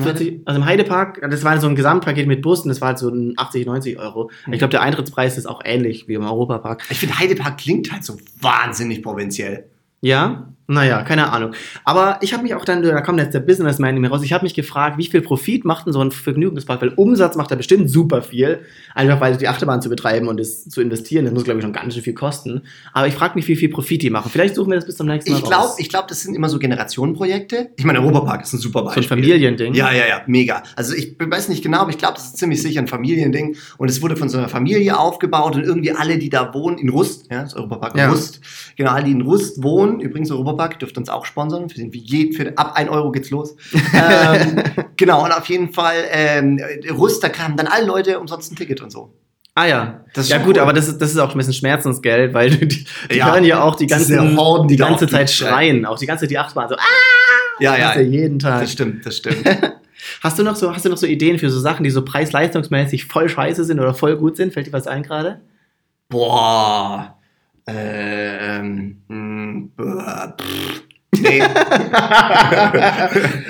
[0.00, 3.08] 40, also im Heidepark, das war so ein Gesamtpaket mit Bussen, das war halt so
[3.08, 4.30] ein 80, 90 Euro.
[4.50, 6.82] Ich glaube, der Eintrittspreis ist auch ähnlich wie im Europapark.
[6.90, 9.70] Ich finde, Heidepark klingt halt so wahnsinnig provinziell.
[10.02, 11.52] Ja, naja, keine Ahnung.
[11.84, 14.32] Aber ich habe mich auch dann, da kommt jetzt der Businessman in mir raus, ich
[14.32, 16.82] habe mich gefragt, wie viel Profit macht denn so ein Vergnügungspark?
[16.82, 18.60] Weil Umsatz macht er bestimmt super viel,
[18.94, 21.72] einfach weil die Achterbahn zu betreiben und es zu investieren, das muss, glaube ich, schon
[21.72, 22.62] ganz schön viel kosten.
[22.92, 24.30] Aber ich frage mich, wie viel Profit die machen.
[24.30, 25.76] Vielleicht suchen wir das bis zum nächsten Mal Ich glaube, raus.
[25.78, 27.70] ich glaub, das sind immer so Generationenprojekte.
[27.76, 29.08] Ich meine, Europapark ist ein super so ein Beispiel.
[29.08, 29.74] Familiending.
[29.74, 30.62] Ja, ja, ja, mega.
[30.74, 33.56] Also ich weiß nicht genau, aber ich glaube, das ist ziemlich sicher ein Familiending.
[33.78, 36.88] Und es wurde von so einer Familie aufgebaut und irgendwie alle, die da wohnen, in
[36.88, 38.10] Rust, ja, das Europapark in Ja.
[38.10, 38.40] Rust,
[38.76, 41.98] genau, alle, die in Rust wohnen, übrigens Europapark, dürft uns auch sponsern, für, den, wie
[41.98, 43.56] je, für ab 1 Euro geht's los.
[43.94, 44.62] ähm,
[44.96, 46.60] genau, und auf jeden Fall, ähm,
[46.90, 49.12] Rust, da kamen dann alle Leute umsonst ein Ticket und so.
[49.54, 50.04] Ah ja.
[50.14, 50.62] Ja gut, cool.
[50.62, 52.86] aber das ist, das ist auch ein bisschen Schmerzensgeld, weil die, die
[53.16, 53.32] Ja.
[53.32, 56.30] hören ja auch die ganzen, Horden, die die ganze Zeit schreien, auch die ganze Zeit
[56.30, 56.80] die Achterbahn so, ah,
[57.58, 58.60] Ja, ja, ja jeden Tag.
[58.60, 59.44] das stimmt, das stimmt.
[60.22, 63.06] Hast du noch so, hast du noch so Ideen für so Sachen, die so preis-leistungsmäßig
[63.06, 64.52] voll scheiße sind oder voll gut sind?
[64.52, 65.40] Fällt dir was ein gerade?
[66.08, 67.15] Boah.
[67.68, 70.82] Ähm, mh, boah, pff.
[71.20, 71.42] nee.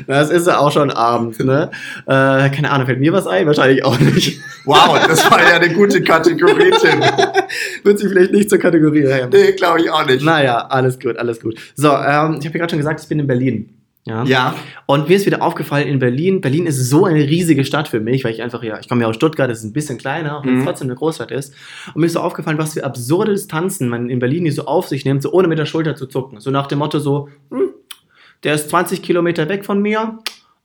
[0.07, 1.71] Das ist ja auch schon abends, ne?
[2.07, 3.47] Äh, keine Ahnung, fällt mir was ein?
[3.47, 4.41] Wahrscheinlich auch nicht.
[4.65, 7.01] Wow, das war ja eine gute Kategorie, Tim.
[7.85, 9.29] Wird sich vielleicht nicht zur Kategorie her.
[9.31, 10.25] Nee, glaube ich auch nicht.
[10.25, 11.59] Naja, alles gut, alles gut.
[11.75, 13.69] So, ähm, ich habe ja gerade schon gesagt, ich bin in Berlin.
[14.07, 14.23] Ja.
[14.25, 14.55] Ja,
[14.87, 18.23] Und mir ist wieder aufgefallen in Berlin, Berlin ist so eine riesige Stadt für mich,
[18.23, 20.45] weil ich einfach ja, ich komme ja aus Stuttgart, das ist ein bisschen kleiner, auch
[20.45, 20.65] wenn es Mhm.
[20.65, 21.53] trotzdem eine Großstadt ist.
[21.93, 24.87] Und mir ist so aufgefallen, was für absurde Distanzen man in Berlin die so auf
[24.87, 26.39] sich nimmt, so ohne mit der Schulter zu zucken.
[26.41, 27.71] So nach dem Motto so, hm,
[28.45, 30.19] der ist 20 Kilometer weg von mir,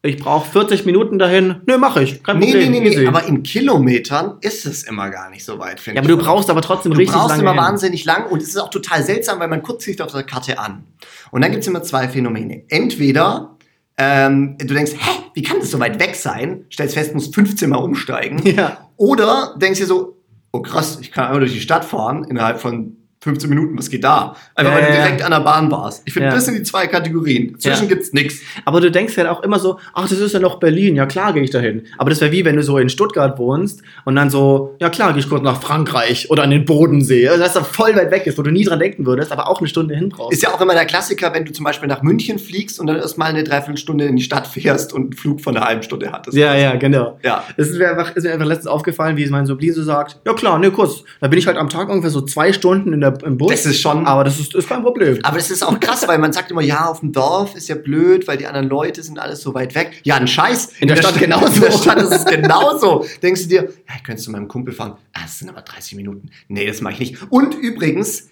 [0.03, 1.61] ich brauche 40 Minuten dahin.
[1.67, 2.71] Nö, mache ich, kein nee, nee, Problem.
[2.71, 3.07] nee, nee, easy.
[3.07, 6.09] aber in Kilometern ist es immer gar nicht so weit, finde ja, ich.
[6.09, 7.61] aber du brauchst aber trotzdem Du richtig brauchst lange immer hin.
[7.61, 10.57] wahnsinnig lang und es ist auch total seltsam, weil man guckt sich auf der Karte
[10.57, 10.85] an.
[11.29, 12.63] Und dann gibt es immer zwei Phänomene.
[12.69, 13.57] Entweder
[13.97, 16.65] ähm, du denkst, hä, wie kann das so weit weg sein?
[16.73, 18.41] Stellst fest, musst 15 Mal umsteigen.
[18.55, 18.89] Ja.
[18.97, 20.17] Oder denkst dir so,
[20.51, 24.03] oh krass, ich kann einmal durch die Stadt fahren innerhalb von 15 Minuten, was geht
[24.03, 24.35] da?
[24.55, 26.01] Einfach weil du direkt an der Bahn warst.
[26.05, 26.33] Ich finde, Ja.
[26.35, 27.57] das sind die zwei Kategorien.
[27.59, 27.89] Zwischen Ja.
[27.89, 28.39] gibt's nix.
[28.65, 31.31] Aber du denkst halt auch immer so, ach, das ist ja noch Berlin, ja klar
[31.31, 31.83] gehe ich dahin.
[31.99, 35.13] Aber das wäre wie wenn du so in Stuttgart wohnst und dann so, ja klar,
[35.13, 37.27] gehe ich kurz nach Frankreich oder an den Bodensee.
[37.29, 39.59] Also das da voll weit weg ist, wo du nie dran denken würdest, aber auch
[39.59, 40.33] eine Stunde hin brauchst.
[40.33, 42.95] Ist ja auch immer der Klassiker, wenn du zum Beispiel nach München fliegst und dann
[42.97, 46.35] erstmal eine Dreiviertelstunde in die Stadt fährst und einen Flug von einer halben Stunde hattest.
[46.35, 47.19] ja, ja, genau.
[47.23, 47.43] Ja.
[47.57, 50.33] Es ist mir einfach, ist mir einfach letztens aufgefallen, wie mein Soblin so sagt, ja
[50.33, 51.03] klar, ne, kurz.
[51.19, 53.51] Da bin ich halt am Tag ungefähr so zwei Stunden in der, im Bus.
[53.51, 54.05] Das ist schon.
[54.05, 55.19] aber das ist, ist kein Problem.
[55.23, 57.75] Aber das ist auch krass, weil man sagt immer, ja, auf dem Dorf ist ja
[57.75, 60.01] blöd, weil die anderen Leute sind alles so weit weg.
[60.03, 60.73] Ja, ein Scheiß.
[60.79, 61.53] In der Stadt genauso.
[61.55, 63.05] In der Stadt ist es genauso.
[63.21, 64.97] Denkst du dir, ja, ich könnte zu meinem Kumpel fahren.
[65.13, 66.29] Ah, das sind aber 30 Minuten.
[66.47, 67.17] Nee, das mache ich nicht.
[67.31, 68.29] Und übrigens,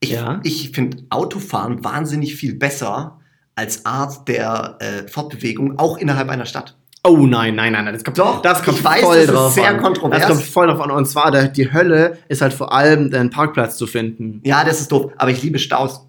[0.00, 0.40] ich, Ja?
[0.44, 3.20] ich finde Autofahren wahnsinnig viel besser
[3.54, 6.76] als Art der äh, Fortbewegung, auch innerhalb einer Stadt.
[7.08, 7.94] Oh nein, nein, nein, nein.
[7.94, 9.80] Das kommt, Doch, das kommt ich weiß, voll das ist drauf sehr an.
[9.82, 10.18] kontrovers.
[10.20, 10.90] Das kommt voll drauf an.
[10.90, 14.40] Und zwar, der, die Hölle ist halt vor allem, einen Parkplatz zu finden.
[14.44, 15.12] Ja, das ist doof.
[15.16, 16.06] Aber ich liebe Staus.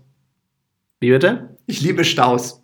[0.99, 1.55] Wie bitte?
[1.67, 2.63] Ich liebe Staus.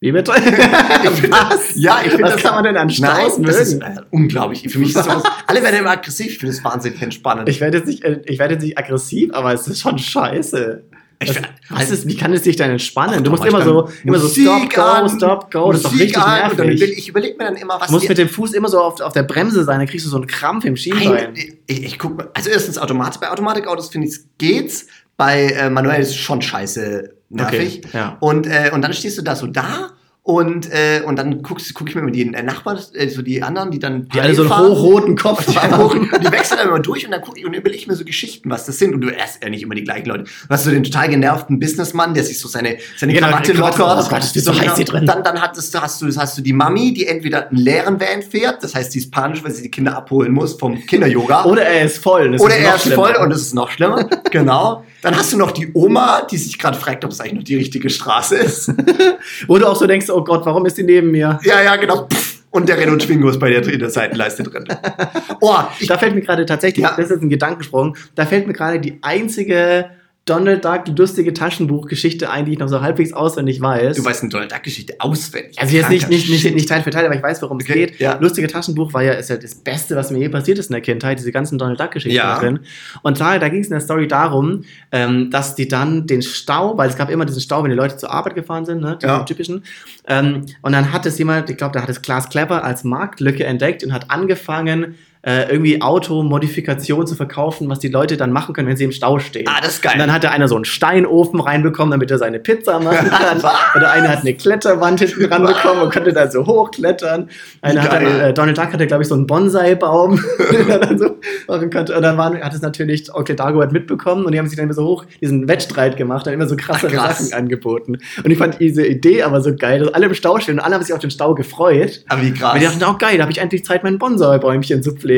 [0.00, 0.30] Wie bitte?
[0.32, 1.74] Was?
[1.74, 3.96] Ja, ich finde das- kann man denn an Staus Nein, das ist mögen?
[3.96, 4.68] äh, unglaublich.
[4.70, 5.22] Für mich ist sowas.
[5.46, 6.26] alle werden immer aggressiv.
[6.32, 7.48] Ich finde das wahnsinnig entspannend.
[7.48, 10.84] Ich werde jetzt nicht, äh, ich werde jetzt nicht aggressiv, aber es ist schon scheiße.
[11.20, 13.16] Ich find- was ist, wie kann es dich denn entspannen?
[13.18, 15.72] Ach, du musst immer ich so, immer so Musik stop, go, stop, go.
[15.72, 16.98] Das ist doch Musik richtig an, und dann nervig.
[16.98, 19.12] ich überlege mir dann immer, was Du musst mit dem Fuß immer so auf, auf
[19.12, 21.32] der Bremse sein, dann kriegst du so einen Krampf im Schienbein.
[21.34, 22.30] Nein, ich, ich guck.
[22.34, 23.20] Also erstens Automatik.
[23.20, 24.86] Bei Automatikautos finde ich geht's.
[25.16, 27.82] Bei äh, manuell ist es schon scheiße nervig.
[27.84, 28.16] Okay, ja.
[28.20, 29.90] Und, äh, und dann stehst du da so da
[30.28, 33.42] und, äh, und dann guckst, guck ich mir immer die äh, Nachbarn, äh, so die
[33.42, 36.10] anderen, die dann Die alle so einen hochroten Kopf Die, haben.
[36.20, 38.50] die wechseln dann immer durch und dann gucke ich und überlege ich mir so Geschichten,
[38.50, 38.92] was das sind.
[38.94, 40.24] Und du erst ja nicht immer die gleichen Leute.
[40.24, 43.58] Du hast so den total genervten Businessmann, der sich so seine, seine Genau, Krawatte die
[43.58, 44.04] lockert.
[44.04, 45.06] oh Gott, ist die so heiß hier drin.
[45.06, 48.20] Dann, dann hattest du, hast, du, hast du die Mami, die entweder einen leeren Van
[48.20, 51.44] fährt, das heißt, sie ist panisch, weil sie die Kinder abholen muss vom Kinderyoga.
[51.46, 52.34] Oder er ist voll.
[52.38, 52.96] Oder ist er ist schlimmer.
[53.06, 54.04] voll und das ist noch schlimmer.
[54.30, 54.84] genau.
[55.02, 57.56] Dann hast du noch die Oma, die sich gerade fragt, ob es eigentlich noch die
[57.56, 58.72] richtige Straße ist.
[59.46, 61.38] Wo du auch so denkst, oh Gott, warum ist die neben mir?
[61.44, 62.08] ja, ja, genau.
[62.50, 64.64] Und der Renault Twingo ist bei der, in der Seitenleiste drin.
[65.40, 65.54] Oh,
[65.86, 66.94] Da fällt mir gerade tatsächlich, Ja.
[66.96, 69.90] das ist ein Gedankensprung, da fällt mir gerade die einzige
[70.28, 73.96] Donald Duck lustige Taschenbuchgeschichte ein, die ich noch so halbwegs auswendig weiß.
[73.96, 75.58] du weißt eine Donald Duck Geschichte auswendig.
[75.58, 77.86] also jetzt nicht, nicht, nicht, nicht Teil für Teil, aber ich weiß, worum es Okay,
[77.86, 78.00] geht.
[78.00, 78.16] ja.
[78.20, 80.82] Lustige Taschenbuch war ja, ist ja das Beste, was mir je passiert ist in der
[80.82, 82.34] Kindheit, diese ganzen Donald Duck-Geschichten Ja.
[82.34, 82.60] da drin.
[83.02, 86.76] Und da, da ging es in der Story darum, ähm, dass die dann den Stau,
[86.76, 89.20] weil es gab immer diesen Stau, wenn die Leute zur Arbeit gefahren sind, ne, Ja.
[89.20, 89.64] typischen.
[90.06, 93.44] Ähm, und dann hat es jemand, ich glaube, da hat es Klaas Klepper als Marktlücke
[93.44, 94.94] entdeckt und hat angefangen,
[95.28, 99.18] äh, irgendwie Automodifikation zu verkaufen, was die Leute dann machen können, wenn sie im Stau
[99.18, 99.46] stehen.
[99.46, 99.92] Ah, das ist geil.
[99.92, 103.38] Und dann hatte einer so einen Steinofen reinbekommen, damit er seine Pizza machen kann.
[103.76, 107.28] Oder einer hat eine Kletterwand hinten ranbekommen und konnte da so hochklettern.
[107.60, 108.20] Einer geil.
[108.20, 110.18] äh, Donald Duck hatte, glaube ich, so einen Bonsai-Baum,
[110.50, 111.94] den er dann so machen konnte.
[111.94, 114.74] Und dann waren, hat es natürlich Onkel Dagobert mitbekommen und die haben sich dann immer
[114.74, 117.18] so hoch diesen Wettstreit gemacht, dann immer so krassere Ach, krass.
[117.18, 117.98] Sachen angeboten.
[118.24, 120.74] Und ich fand diese Idee aber so geil, dass alle im Stau stehen und alle
[120.76, 122.02] haben sich auf den Stau gefreut.
[122.08, 122.54] Aber wie krass.
[122.54, 125.17] Und die dachten, auch geil, da habe ich endlich Zeit, mein Bonsai-Bäumchen zu pflegen.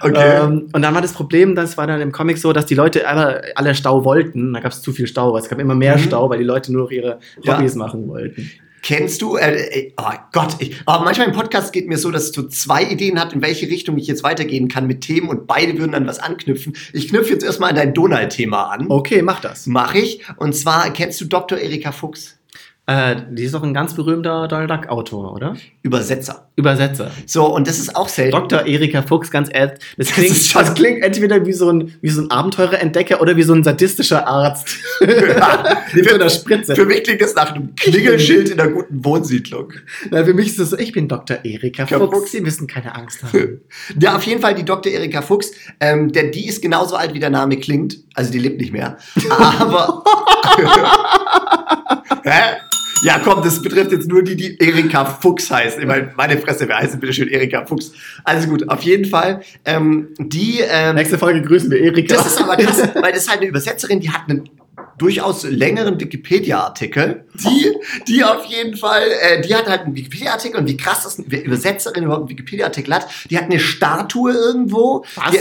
[0.00, 0.40] Okay.
[0.44, 3.06] Ähm, und dann war das Problem, das war dann im Comic so, dass die Leute
[3.06, 4.52] alle, alle Stau wollten.
[4.52, 6.02] Da gab es zu viel Stau, weil es gab immer mehr Mhm.
[6.02, 7.56] Stau, weil die Leute nur noch ihre Ja.
[7.58, 8.50] Hobbys machen wollten.
[8.82, 12.32] Kennst du, äh, äh, oh Gott, ich, aber manchmal im Podcast geht mir so, dass
[12.32, 15.76] du zwei Ideen hat, in welche Richtung ich jetzt weitergehen kann mit Themen und beide
[15.78, 16.72] würden dann was anknüpfen.
[16.94, 18.86] Ich knüpfe jetzt erstmal an dein Donald-Thema an.
[18.88, 19.66] Okay, mach das.
[19.66, 20.22] Mach ich.
[20.38, 21.58] Und zwar, kennst du Dr.
[21.58, 22.38] Erika Fuchs?
[22.90, 25.54] Äh, die ist doch ein ganz berühmter Donald Duck-Autor, oder?
[25.82, 26.48] Übersetzer.
[26.56, 27.12] Übersetzer.
[27.24, 28.32] So, und das ist auch selten.
[28.32, 28.66] Dr.
[28.66, 32.22] Erika Fuchs, ganz ehrlich, das Das klingt, das klingt entweder wie so ein, wie so
[32.22, 34.76] ein Abenteurer-Entdecker oder wie so ein sadistischer Arzt.
[35.00, 36.74] Ja, so einer Spritze.
[36.74, 39.72] Für mich klingt das nach einem Klingelschild in einer guten Wohnsiedlung.
[40.10, 41.44] Na, für mich ist es so, ich bin Dr.
[41.44, 42.32] Erika Fuchs, Fuchs.
[42.32, 43.60] Sie müssen keine Angst haben.
[44.00, 44.92] Ja, auf jeden Fall die Dr.
[44.92, 45.52] Erika Fuchs.
[45.78, 47.98] Ähm, der, die ist genauso alt, wie der Name klingt.
[48.14, 48.98] Also die lebt nicht mehr.
[49.30, 50.02] Aber.
[52.24, 52.56] Hä?
[53.02, 55.78] Ja, komm, das betrifft jetzt nur die, die Erika Fuchs heißt.
[55.78, 57.92] Ich meine, meine Fresse, wer heißt denn bitte schön Erika Fuchs?
[58.24, 59.40] Also gut, auf jeden Fall.
[59.64, 60.60] Ähm, die.
[60.60, 62.16] Ähm, Nächste Folge grüßen wir Erika.
[62.16, 64.50] das ist aber krass, weil das ist halt eine Übersetzerin, die hat einen
[64.98, 67.24] durchaus längeren Wikipedia-Artikel.
[67.34, 67.72] Die,
[68.06, 71.42] die auf jeden Fall, äh, die hat halt einen Wikipedia-Artikel und wie krass das eine
[71.42, 73.06] Übersetzerin überhaupt einen Wikipedia-Artikel hat.
[73.30, 75.06] Die hat eine Statue irgendwo.
[75.14, 75.30] Was?
[75.30, 75.38] Die,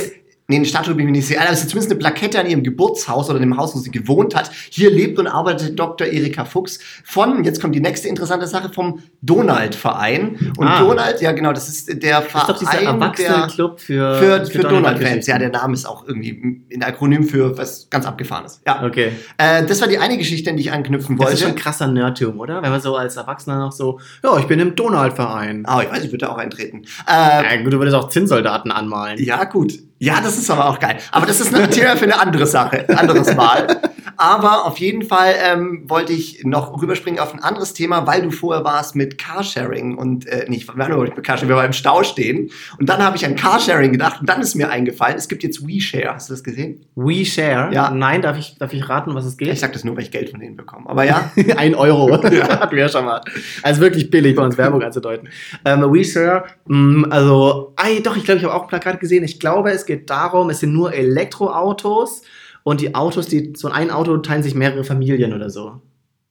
[0.49, 1.41] Nee, eine Statue bin ich mir nicht sicher.
[1.41, 4.35] Aber es ist zumindest eine Plakette an ihrem Geburtshaus oder dem Haus, wo sie gewohnt
[4.35, 4.51] hat.
[4.71, 6.07] Hier lebt und arbeitet Dr.
[6.07, 10.51] Erika Fuchs von, jetzt kommt die nächste interessante Sache, vom Donald-Verein.
[10.57, 10.79] Und Ah.
[10.81, 14.45] Donald, ja genau, das ist der Das ist Verein, doch dieser der Erwachsenen-Club für, für,
[14.45, 14.99] für Donald-Fans.
[14.99, 15.31] Duck-Geschichten.
[15.31, 18.61] Ja, der Name ist auch irgendwie ein Akronym für was ganz Abgefahrenes.
[18.65, 18.83] Ja.
[18.85, 19.11] Okay.
[19.37, 21.45] Äh, das war die eine Geschichte, an die ich anknüpfen Das ist wollte.
[21.53, 22.61] schon krasser Nerdtum, oder?
[22.61, 25.63] Wenn man so als Erwachsener noch so, ja, ich bin im Donald-Verein.
[25.67, 26.83] Ah, ich weiß, ich würde da auch eintreten.
[27.07, 27.11] Äh,
[27.57, 29.19] Ja, gut, du würdest auch Zinnsoldaten anmalen.
[29.23, 29.73] ja, gut.
[29.99, 30.97] Ja, das ist aber auch geil.
[31.11, 33.67] Aber das ist ein Thema für eine andere Sache, ein anderes Mal.
[34.15, 38.31] Aber auf jeden Fall ähm, wollte ich noch rüberspringen auf ein anderes Thema, weil du
[38.31, 42.03] vorher warst mit Carsharing und äh, nicht, wir waren mit Carsharing, wir waren im Stau
[42.03, 42.51] stehen.
[42.77, 45.65] Und dann habe ich an Carsharing gedacht und dann ist mir eingefallen, es gibt jetzt
[45.65, 46.15] WeShare.
[46.15, 46.85] Hast du das gesehen?
[46.95, 47.73] WeShare?
[47.73, 47.91] Ja.
[47.91, 49.53] Nein, darf ich, darf ich raten, was es geht?
[49.53, 50.89] Ich sag das nur, weil ich Geld von denen bekomme.
[50.89, 51.31] Aber ja.
[51.55, 52.09] Ein Euro.
[52.29, 52.49] Ja.
[52.59, 53.21] Hatten wir ja schon mal.
[53.63, 55.29] Also wirklich billig bei uns Werbung anzudeuten.
[55.63, 59.23] Ähm, WeShare, mh, also, ei, doch, ich glaube, ich habe auch ein Plakat gesehen.
[59.23, 62.21] Ich glaube, es geht darum, es sind nur Elektroautos
[62.63, 65.81] und die Autos, die so ein Auto teilen sich mehrere Familien oder so.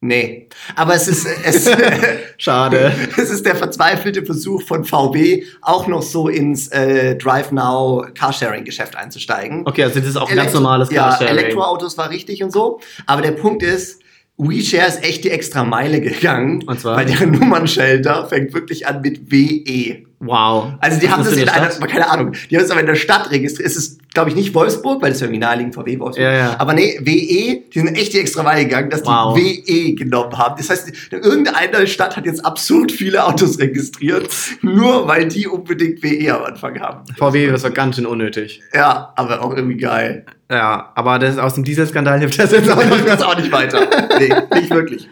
[0.01, 0.49] Nee.
[0.77, 1.69] Aber es ist, es,
[2.39, 2.93] Schade.
[3.17, 8.95] es ist der verzweifelte Versuch von VW, auch noch so ins äh, Drive Now Carsharing-Geschäft
[8.95, 9.67] einzusteigen.
[9.67, 11.37] Okay, also das ist auch ein ganz Elektro- normales Ja, Carsharing.
[11.39, 12.79] Elektroautos war richtig und so.
[13.07, 14.01] Aber der Punkt ist,
[14.37, 16.63] WeShare ist echt die extra Meile gegangen.
[16.69, 16.97] Und zwar?
[16.97, 20.05] Weil deren Nummernschilder fängt wirklich an mit WE.
[20.21, 20.73] Wow.
[20.81, 22.87] Also die Was haben das in eine einer, keine Ahnung, die haben es aber in
[22.87, 23.69] der Stadt registriert.
[23.71, 26.25] Es ist, glaube ich, nicht Wolfsburg, weil das ist irgendwie naheliegend VW Wolfsburg.
[26.25, 26.57] Ja, ja.
[26.59, 29.37] Aber nee, WE, die sind echt die extra Meile gegangen, dass Wow.
[29.39, 30.57] die WE genommen haben.
[30.59, 34.29] Das heißt, irgendeine Stadt hat jetzt absurd viele Autos registriert,
[34.61, 37.05] nur weil die unbedingt WE am Anfang haben.
[37.17, 38.61] VW, das war ganz schön unnötig.
[38.75, 40.25] Ja, aber auch irgendwie geil.
[40.51, 43.87] Ja, aber das aus dem Dieselskandal hilft das jetzt auch Das auch nicht weiter.
[44.19, 45.09] Nee, nicht wirklich.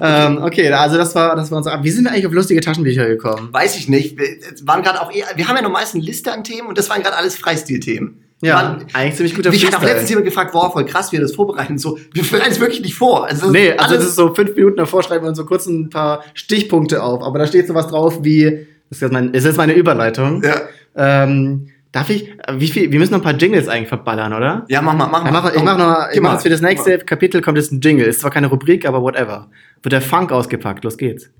[0.00, 1.82] Ähm, okay, also das war, das war unser.
[1.82, 3.48] Wie sind wir eigentlich auf lustige Taschenbücher gekommen?
[3.52, 4.18] Weiß ich nicht.
[4.18, 4.26] Wir,
[4.64, 6.88] waren gerade auch eher, wir haben ja noch meist eine Liste an Themen und das
[6.90, 8.22] waren gerade alles Freistil-Themen.
[8.42, 11.16] Ja, waren- eigentlich ziemlich guter Mich hat auch letztens jemand gefragt, boah, voll krass, wie
[11.16, 11.78] wir das vorbereiten.
[11.78, 13.26] So, wir bereiten es wirklich nicht vor.
[13.26, 15.88] Also, Nee, also das ist so fünf Minuten davor schreiben wir uns so kurz ein
[15.88, 18.44] paar Stichpunkte auf, aber da steht sowas drauf wie,
[18.90, 20.42] das ist jetzt, mein, ist jetzt meine Überleitung.
[20.44, 20.60] ja.
[20.98, 24.66] Ähm, darf ich, wie viel, wir müssen noch ein paar Jingles eigentlich verballern, oder?
[24.68, 25.28] ja, mach mal, mach mal.
[25.28, 26.32] Ich mach, ich mach noch, ich mach mal.
[26.34, 28.04] jetzt für das nächste Kapitel kommt jetzt ein Jingle.
[28.06, 29.48] Ist zwar keine Rubrik, aber whatever.
[29.82, 30.84] Wird der Funk ausgepackt.
[30.84, 31.30] Los geht's.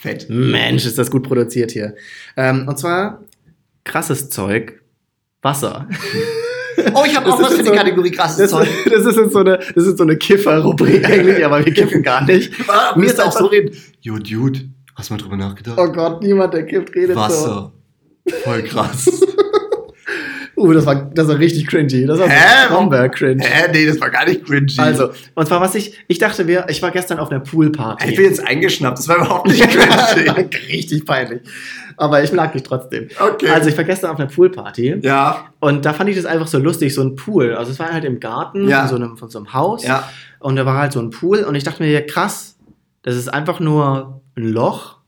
[0.00, 0.26] Fett.
[0.28, 1.94] Mensch, ist das gut produziert hier.
[2.36, 3.20] Ähm, und zwar
[3.84, 4.82] krasses Zeug.
[5.42, 5.88] Wasser.
[6.94, 8.66] Oh, ich habe auch was für die so- Kategorie krasses Das, Zeug.
[8.86, 12.24] das ist jetzt so eine, das ist so eine Kiffer-Rubrik eigentlich, aber wir kiffen gar
[12.24, 12.50] nicht.
[12.96, 13.76] Mir ist auch so reden.
[14.00, 14.60] Jude, Jude,
[15.02, 15.76] hast du mal drüber nachgedacht?
[15.78, 17.20] Oh Gott, niemand, der kifft, redet so.
[17.20, 17.72] Wasser.
[18.44, 19.10] Voll krass.
[20.54, 22.06] Uh, das war, das war richtig cringy.
[22.06, 22.68] Das war Hä?
[22.68, 23.42] so Stromberg-cringe.
[23.42, 24.74] Hä, nee, das war gar nicht cringy.
[24.76, 28.10] Also, und zwar was ich, ich dachte wir, ich war gestern auf einer Poolparty.
[28.10, 30.50] ich bin jetzt eingeschnappt, das war überhaupt nicht cringy.
[30.68, 31.40] richtig peinlich.
[31.96, 33.08] Aber ich mag dich trotzdem.
[33.18, 33.48] Okay.
[33.48, 36.58] Also ich war gestern auf einer Poolparty ja, und da fand ich das einfach so
[36.58, 37.54] lustig, so ein Pool.
[37.54, 38.80] Also es war halt im Garten Ja.
[38.80, 40.08] von, so einem, von so einem Haus ja.
[40.38, 42.56] und da war halt so ein Pool und ich dachte mir, krass,
[43.02, 44.98] das ist einfach nur ein Loch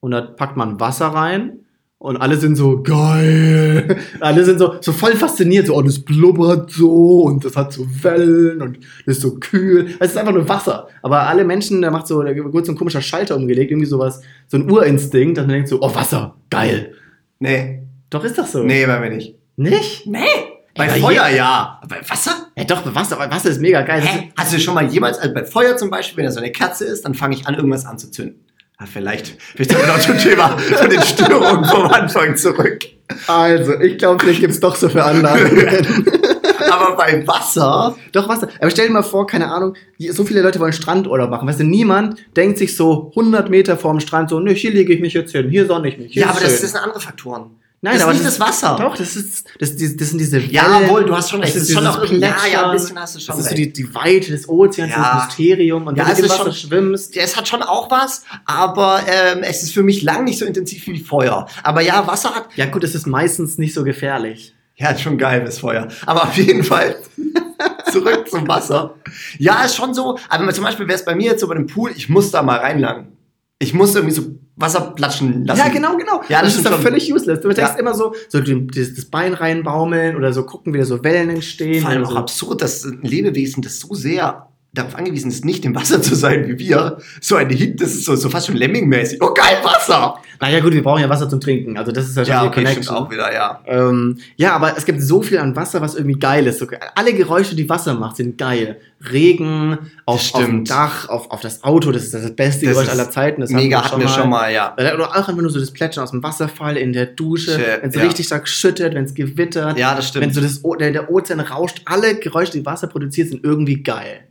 [0.00, 1.60] und da packt man Wasser rein
[1.98, 3.98] und alle sind so geil.
[4.20, 7.86] Alle sind so, so voll fasziniert, so, oh, das blubbert so und das hat so
[8.02, 9.86] Wellen und das ist so kühl.
[9.98, 10.88] Es ist einfach nur Wasser.
[11.02, 14.20] Aber alle Menschen, da macht so, da wird so ein komischer Schalter umgelegt, irgendwie sowas,
[14.46, 16.92] so ein Urinstinkt, dass man denkt so, oh, Wasser, geil.
[17.38, 17.82] Nee.
[18.10, 18.62] Doch ist das so.
[18.62, 19.36] Nee, bei mir nicht.
[19.56, 20.06] Nicht?
[20.06, 20.45] Nee.
[20.76, 21.78] Bei Ey, Feuer ja.
[21.80, 22.48] Aber bei Wasser?
[22.56, 24.02] Ja, doch, bei Wasser, bei Wasser ist mega geil.
[24.02, 24.32] Hä?
[24.36, 26.84] Hast du schon mal jemals, also bei Feuer zum Beispiel, wenn da so eine Kerze
[26.84, 28.44] ist, dann fange ich an, irgendwas anzuzünden.
[28.78, 32.84] Ah, vielleicht, vielleicht sind wir noch zum Thema von den Störungen vom Anfang zurück.
[33.26, 35.86] Also, ich glaube, vielleicht gibt es doch so Veranlagungen.
[36.70, 38.48] Aber bei Wasser, doch, Wasser.
[38.60, 39.74] Aber stell dir mal vor, keine Ahnung,
[40.10, 41.48] so viele Leute wollen Strandurlaub machen.
[41.48, 45.00] Weißt du, niemand denkt sich so 100 Meter vorm Strand so, ne, hier lege ich
[45.00, 46.12] mich jetzt hin, hier sonne ich mich.
[46.12, 46.62] Hier ja, aber das, schön.
[46.62, 47.50] das sind andere Faktoren.
[47.86, 48.76] Nein, das ist aber nicht das Wasser.
[48.80, 51.54] Doch, das ist, das, das, das sind diese Wellen, wohl, du hast schon recht.
[51.54, 53.72] Das ist schon auch ja, ja, ein bisschen hast du schon Das ist so die,
[53.72, 55.14] die Weite des Ozeans, Ja.
[55.14, 55.86] das Mysterium.
[55.86, 59.02] Und Ja, wenn du im ist Wasser schon- schwimmst, es hat schon auch was, aber
[59.06, 61.46] ähm, es ist für mich lang nicht so intensiv wie Feuer.
[61.62, 64.52] Aber ja, Wasser hat, ja gut, es ist meistens nicht so gefährlich.
[64.74, 65.86] ja, ist schon geil, das Feuer.
[66.06, 66.96] Aber auf jeden Fall
[67.92, 68.94] zurück zum Wasser.
[69.38, 71.66] Ja, ist schon so, aber zum Beispiel wäre es bei mir jetzt so bei dem
[71.66, 73.12] Pool, ich muss da mal reinlangen.
[73.58, 74.22] Ich muss irgendwie so
[74.56, 75.58] Wasser platschen lassen.
[75.58, 76.22] Ja, genau, genau.
[76.28, 77.40] Ja, das das, ist doch völlig useless.
[77.40, 77.78] Du denkst Ja.
[77.78, 81.82] immer so, so das, Bein reinbaumeln oder so gucken, wie da so Wellen entstehen.
[81.82, 82.16] Vor allem auch so.
[82.16, 86.46] absurd, dass ein Lebewesen, das so sehr darauf angewiesen ist, nicht im Wasser zu sein
[86.48, 89.18] wie wir, so eine Hit, das ist so, so fast schon Lemming-mäßig.
[89.22, 90.16] Oh geil, Wasser!
[90.40, 91.78] Naja gut, wir brauchen ja Wasser zum Trinken.
[91.78, 92.94] Also das ist ja schon Ja, okay, Connection.
[92.94, 93.60] auch wieder, ja.
[93.66, 96.58] Ähm, ja, aber es gibt so viel an Wasser, was irgendwie geil ist.
[96.58, 98.78] So, alle Geräusche, die Wasser macht, sind geil.
[99.12, 100.64] Regen, auf, auf dem.
[100.64, 103.40] Dach, auf, auf das Auto, das ist das beste Das Geräusch aller Zeiten.
[103.40, 104.74] Das Mega hatten wir schon mal, ja.
[104.74, 107.96] Oder auch einfach nur so das Plätschern aus dem Wasserfall in der Dusche, wenn es
[107.96, 108.02] ja.
[108.02, 110.62] richtig stark schüttet, wenn es gewittert, Ja, das wenn stimmt.
[110.62, 111.82] so das, der Ozean rauscht.
[111.84, 114.25] Alle Geräusche, die Wasser produziert, sind irgendwie geil.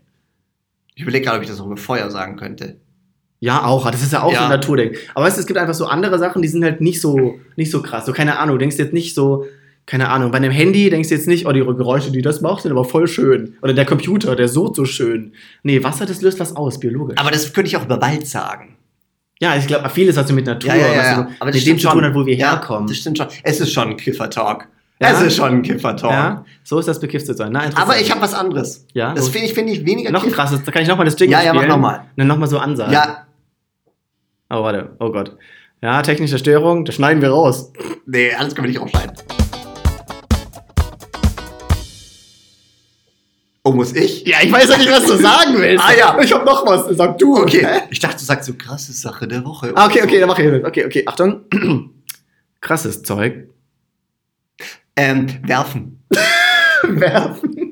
[0.96, 2.78] Ich überlege gerade, ob ich das auch mit Feuer sagen könnte.
[3.42, 3.90] Ja, auch.
[3.92, 4.40] Das ist ja auch Ja.
[4.40, 4.96] so ein Naturding.
[5.14, 7.70] Aber weißt du, es gibt einfach so andere Sachen, die sind halt nicht so, nicht
[7.70, 8.06] so krass.
[8.06, 9.46] So, keine Ahnung, du denkst jetzt nicht so,
[9.86, 12.64] keine Ahnung, bei einem Handy denkst du jetzt nicht, oh, die Geräusche, die das macht,
[12.64, 13.56] sind aber voll schön.
[13.62, 15.34] Oder der Computer, der so so schön.
[15.64, 17.18] Nee, Wasser, das löst was aus, biologisch.
[17.20, 18.78] Aber das könnte ich auch über Wald sagen.
[19.42, 21.82] ja, ich glaube, vieles hat so mit Natur, was so Aber das mit dem stimmt
[21.82, 22.06] zu tun schon.
[22.06, 22.88] hat, wo wir ja, herkommen.
[22.88, 23.28] Das stimmt schon.
[23.44, 24.70] Es ist schon ein Kiffer-Talk.
[25.02, 25.12] Ja?
[25.12, 26.12] Es ist schon ein Kiffer-Talk.
[26.12, 27.52] Ja, so ist das bekifft zu sein.
[27.52, 27.90] Na, interessant.
[27.92, 28.86] Aber ich habe was anderes.
[28.94, 31.16] Ja, Das finde ich, finde ich weniger noch Kiff- krasses, da kann ich nochmal das
[31.18, 31.70] Ding Ja, ja, mach spielen.
[31.76, 31.98] noch mal.
[31.98, 32.94] Und dann nochmal so ansagen.
[32.94, 33.22] Ja,
[34.50, 34.96] Oh, warte.
[35.00, 35.36] Oh Gott.
[35.82, 37.74] Ja, technische Störung, das schneiden wir raus.
[38.06, 39.16] nee, alles können wir nicht aufschneiden.
[43.64, 44.26] Oh, muss ich?
[44.28, 45.84] Ja, ich weiß ja nicht, was du sagen willst.
[45.84, 46.18] Ah, ja.
[46.22, 46.96] Ich hab noch was.
[46.96, 47.36] Sag du.
[47.42, 47.66] Okay.
[47.66, 47.82] Hä?
[47.90, 49.72] Ich dachte, du sagst so krasse Sache der Woche.
[49.76, 50.64] Ah, okay, okay, dann mach ich mit.
[50.64, 51.42] Okay, okay, Achtung.
[52.62, 53.50] Krasses Zeug.
[54.96, 56.04] Ähm, werfen.
[56.84, 57.72] Werfen.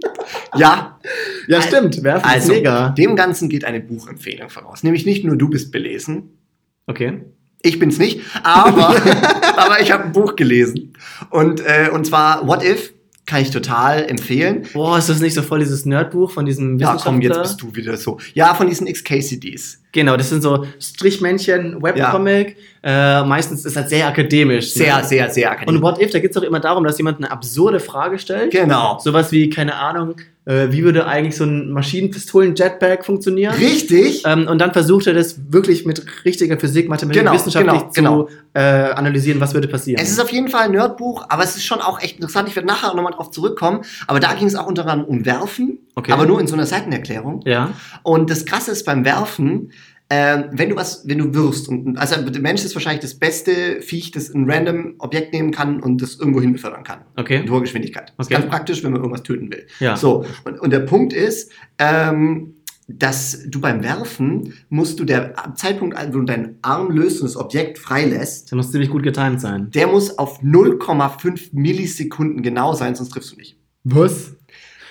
[0.55, 0.99] Ja,
[1.47, 2.03] Ja, Also- stimmt.
[2.03, 2.89] Werfen also, ist mega.
[2.89, 4.83] dem Ganzen geht eine Buchempfehlung voraus.
[4.83, 6.37] Nämlich nicht nur du bist belesen,
[6.85, 7.21] Okay.
[7.65, 8.89] Ich bin's nicht, aber,
[9.55, 10.91] aber ich habe ein Buch gelesen.
[11.29, 12.93] Und, äh, und zwar What If
[13.25, 14.67] kann ich total empfehlen.
[14.73, 17.11] Boah, ist das nicht so voll dieses Nerdbuch von diesem Ja, Wissenschaftler?
[17.13, 18.19] komm, jetzt bist du wieder so.
[18.33, 19.81] Ja, von diesen XKCDs.
[19.93, 22.57] Genau, das sind so Strichmännchen, Webcomic.
[22.83, 24.73] Äh, meistens ist das sehr akademisch.
[24.73, 25.03] Sehr, ne?
[25.03, 25.81] sehr, sehr Und akademisch.
[25.83, 28.51] What If, da geht es doch immer darum, dass jemand eine absurde Frage stellt.
[28.51, 28.97] Genau.
[28.99, 33.53] Sowas wie, keine Ahnung, äh, wie würde eigentlich so ein Maschinenpistolen-Jetpack funktionieren?
[33.53, 34.23] Richtig?
[34.25, 38.23] Ähm, und dann versucht er das wirklich mit richtiger Physik, Mathematik, Genau, wissenschaftlich genau, genau.
[38.23, 40.01] zu äh, analysieren, was würde passieren.
[40.01, 42.49] Es ist auf jeden Fall ein Nerdbuch, aber es ist schon auch echt interessant.
[42.49, 43.81] Ich werde nachher nochmal drauf zurückkommen.
[44.07, 46.11] Aber da ging es auch unter anderem um Werfen, Okay.
[46.11, 47.41] aber nur in so einer Seitenerklärung.
[47.45, 47.71] ja.
[48.03, 49.71] Und das Krasse ist beim Werfen,
[50.09, 53.81] ähm, wenn du was, wenn du wirfst, und, also der Mensch ist wahrscheinlich das beste
[53.81, 56.99] Viech, das ein random Objekt nehmen kann und das irgendwo hin befördern kann.
[57.15, 57.39] Okay.
[57.39, 58.13] Mit hoher Geschwindigkeit.
[58.17, 58.41] Das ist Okay.
[58.41, 59.65] ganz praktisch, wenn man irgendwas töten will.
[59.79, 59.95] Ja.
[59.95, 62.55] So, und, und der Punkt ist, ähm,
[62.87, 67.37] dass du beim Werfen musst du der Zeitpunkt, wo du deinen Arm löst und das
[67.37, 69.71] Objekt freilässt, Das muss ziemlich gut getimt sein.
[69.71, 73.57] der muss auf 0,5 Millisekunden genau sein, sonst triffst du nicht.
[73.85, 74.33] Was?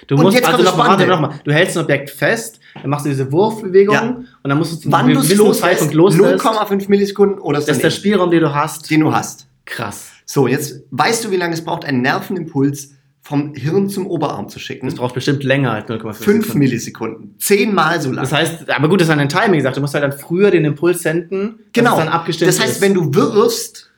[0.07, 1.41] Du Und musst, also das nochmal, warte, nochmal.
[1.45, 4.03] Du hältst ein Objekt fest, dann machst du diese Wurfbewegung Ja.
[4.03, 6.45] und dann musst du zum Wann du es gewissen Zeitpunkt loslässt.
[6.45, 8.91] 0,5 Millisekunden oder Das ist der Spielraum, den du hast.
[8.91, 9.47] den du hast.
[9.65, 10.09] Krass.
[10.27, 14.57] So, jetzt weißt du, wie lange es braucht, einen Nervenimpuls vom Hirn zum Oberarm zu
[14.59, 14.93] Das schicken.
[14.95, 16.59] braucht bestimmt länger als 0,5 5 Sekunden.
[16.59, 17.35] Millisekunden.
[17.39, 18.25] Zehnmal so lang.
[18.25, 19.77] Das heißt, aber gut, das ist an den Timing gesagt.
[19.77, 21.97] Du musst halt dann früher den Impuls senden, genau.
[21.97, 22.81] dann abgestimmt das heißt, ist.
[22.81, 23.91] wenn du wirfst,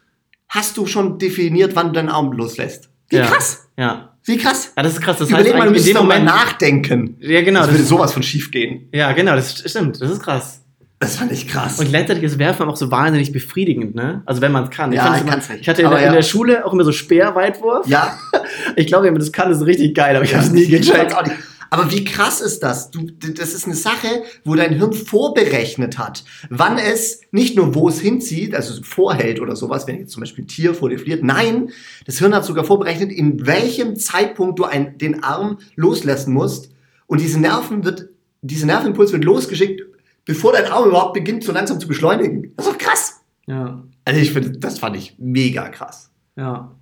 [0.50, 2.90] hast du schon definiert, wann du deinen Arm loslässt.
[3.08, 3.26] Wie Ja.
[3.26, 3.66] krass.
[3.78, 4.10] Ja.
[4.26, 4.72] Wie krass.
[4.76, 5.18] ja, das ist krass.
[5.18, 6.24] Das Überleg heißt mal, du in müsstest Moment...
[6.24, 7.16] nachdenken.
[7.20, 7.60] Ja, genau.
[7.60, 8.88] das Das würde sowas von schief gehen.
[8.92, 10.00] ja, genau, das stimmt.
[10.00, 10.60] Das ist krass.
[11.00, 11.78] Das fand ich krass.
[11.78, 14.22] Und gleichzeitig ist Werfen auch so wahnsinnig befriedigend, ne?
[14.24, 14.90] Also wenn man es kann.
[14.92, 16.12] Ja, fand's ich immer, ich hatte in, der- in ja.
[16.12, 17.86] der Schule auch immer so Speerweitwurf.
[17.86, 18.16] ja,
[18.76, 20.62] Ich glaube, wenn man das kann, ist es richtig geil, aber ich habe es nie
[20.62, 21.14] ich gecheckt.
[21.74, 22.92] Aber wie krass ist das?
[22.92, 27.88] Du, das ist eine Sache, wo dein Hirn vorberechnet hat, wann es nicht nur wo
[27.88, 31.24] es hinzieht, also vorhält oder sowas, wenn jetzt zum Beispiel ein Tier vor dir fliert.
[31.24, 31.70] Nein,
[32.06, 36.70] das Hirn hat sogar vorberechnet, in welchem Zeitpunkt du ein, den Arm loslassen musst.
[37.08, 38.08] Und diese Nerven wird,
[38.40, 39.82] diese Nervenimpuls wird losgeschickt,
[40.24, 42.52] bevor dein Arm überhaupt beginnt, so langsam zu beschleunigen.
[42.56, 43.20] Das ist doch krass.
[43.48, 43.82] Ja.
[44.04, 46.12] Also ich finde, das fand ich mega krass.
[46.36, 46.76] Ja.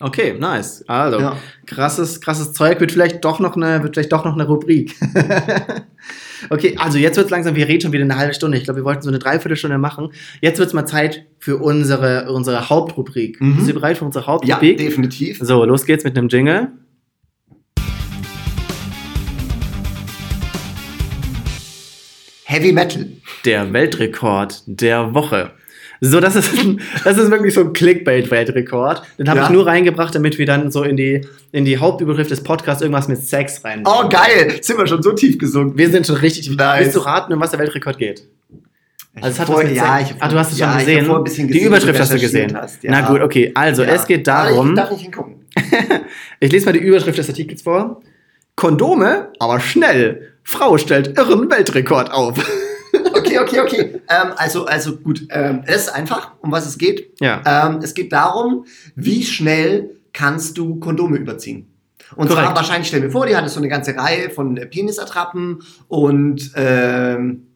[0.00, 0.84] Okay, nice.
[0.88, 1.36] Also, Ja.
[1.66, 4.94] krasses, krasses Zeug wird vielleicht doch noch eine, wird vielleicht doch noch eine Rubrik.
[6.50, 8.58] okay, also jetzt wird es langsam, wir reden schon wieder eine halbe Stunde.
[8.58, 10.10] Ich glaube, wir wollten so eine Dreiviertelstunde machen.
[10.40, 13.40] Jetzt wird es mal Zeit für unsere, unsere Hauptrubrik.
[13.40, 13.56] Mhm.
[13.56, 14.78] Bist du bereit für unsere Ja, Hauptrubrik?
[14.78, 15.38] definitiv.
[15.42, 16.68] so, los geht's mit einem Jingle.
[22.44, 23.06] Heavy Metal.
[23.44, 25.52] Der Weltrekord der Woche.
[26.00, 26.50] So, das ist,
[27.04, 29.02] das ist wirklich so ein Clickbait-Weltrekord.
[29.18, 29.44] Den habe Ja.
[29.46, 33.08] ich nur reingebracht, damit wir dann so in die, in die Hauptüberschrift des Podcasts irgendwas
[33.08, 33.82] mit Sex rein.
[33.84, 34.58] Oh, geil.
[34.62, 35.76] Sind wir schon so tief gesunken.
[35.76, 36.48] Wir sind schon richtig.
[36.50, 36.80] Nice.
[36.80, 38.22] Willst du raten, um was der Weltrekord geht?
[39.16, 41.10] Also es hat Vor- ja, ich ah, du hast es ja, schon gesehen.
[41.10, 42.56] ein bisschen Die gesehen, Überschrift hast du gesehen.
[42.56, 42.90] hast, ja.
[42.92, 43.50] Na gut, okay.
[43.54, 43.94] Also Ja.
[43.94, 44.68] es geht Aber darum.
[44.70, 45.34] Ich darf nicht hingucken.
[46.40, 48.00] Ich lese mal die Überschrift des Artikels vor.
[48.54, 50.34] Kondome, aber schnell.
[50.44, 52.36] Frau stellt irren Weltrekord auf.
[53.06, 54.00] Okay, okay, okay.
[54.08, 55.26] ähm, also, also gut.
[55.30, 57.20] Ähm, es ist einfach, um was es geht.
[57.20, 57.42] Ja.
[57.44, 61.66] Ähm, es geht darum, wie schnell kannst du Kondome überziehen.
[62.16, 62.56] Und zwar Korrekt.
[62.56, 67.48] wahrscheinlich, stell mir vor, die hatte so eine ganze Reihe von äh, Penisattrappen und ähm,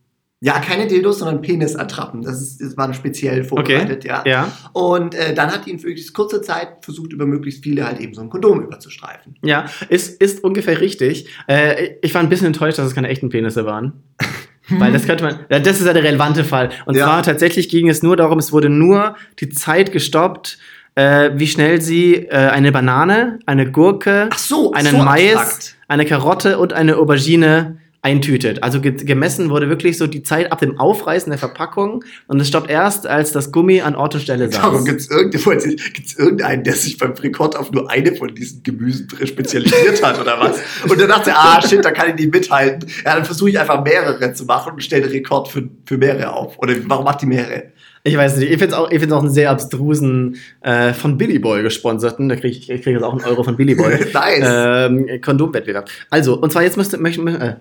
[0.44, 2.22] ja, keine Dildos, sondern Penisattrappen.
[2.22, 4.24] Das, ist, das war speziell vorbereitet, ja.
[4.26, 4.50] Ja.
[4.72, 8.12] Und äh, dann hat die in möglichst kurzer Zeit versucht, über möglichst viele halt eben
[8.12, 9.36] so ein Kondom überzustreifen.
[9.44, 11.28] Ja, ist, ist ungefähr richtig.
[11.46, 14.02] Äh, ich war ein bisschen enttäuscht, dass es keine echten Penisse waren.
[14.78, 16.70] Weil das könnte man, das ist ja der relevante Fall.
[16.86, 17.04] Und Ja.
[17.06, 20.58] zwar tatsächlich ging es nur darum, es wurde nur die Zeit gestoppt,
[20.94, 25.76] äh, wie schnell sie äh, eine Banane, eine Gurke, so, einen so Mais, abstrakt.
[25.88, 28.64] eine Karotte und eine Aubergine eintütet.
[28.64, 32.48] Also ge gemessen wurde wirklich so die Zeit ab dem Aufreißen der Verpackung und es
[32.48, 34.84] stoppt erst, als das Gummi an Ort und Stelle Darum saß.
[34.84, 35.10] gibt es
[36.18, 40.58] irgendeinen, der sich beim Rekord auf nur eine von diesen Gemüsen spezialisiert hat oder was?
[40.88, 42.90] Und dann dachte er, ah shit, da kann ich nicht mithalten.
[43.04, 46.58] Ja, dann versuche ich einfach mehrere zu machen und stelle Rekord für, für mehrere auf.
[46.58, 47.70] Oder warum macht die mehrere?
[48.04, 51.16] Ich weiß nicht, ich finde es auch, ich find's auch einen sehr abstrusen, äh, von
[51.18, 53.92] Billy Boy gesponserten, da kriege ich, ich krieg jetzt auch einen Euro von Billy Boy.
[54.12, 54.44] Nice.
[54.44, 55.88] ähm, Kondomwettbewerb.
[56.10, 57.54] Also, und zwar jetzt musst du, möcht, äh,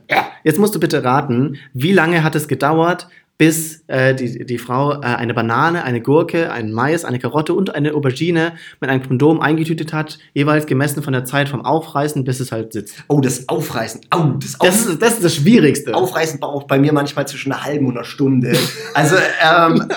[0.43, 3.07] jetzt musst du bitte raten, wie lange hat es gedauert,
[3.41, 7.73] bis äh, die, die Frau äh, eine Banane, eine Gurke, einen Mais, eine Karotte und
[7.73, 12.39] eine Aubergine mit einem Kondom eingetütet hat, jeweils gemessen von der Zeit vom Aufreißen, bis
[12.39, 13.03] es halt sitzt.
[13.07, 14.01] Oh, das Aufreißen.
[14.11, 15.95] Au, das, Auf Das ist das, ist das Schwierigste.
[15.95, 18.55] Aufreißen braucht bei mir manchmal zwischen einer halben und einer Stunde.
[18.93, 19.87] Also, ähm,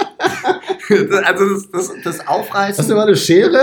[1.26, 2.78] also das, das, das Aufreißen.
[2.78, 3.60] Hast du mal eine Schere?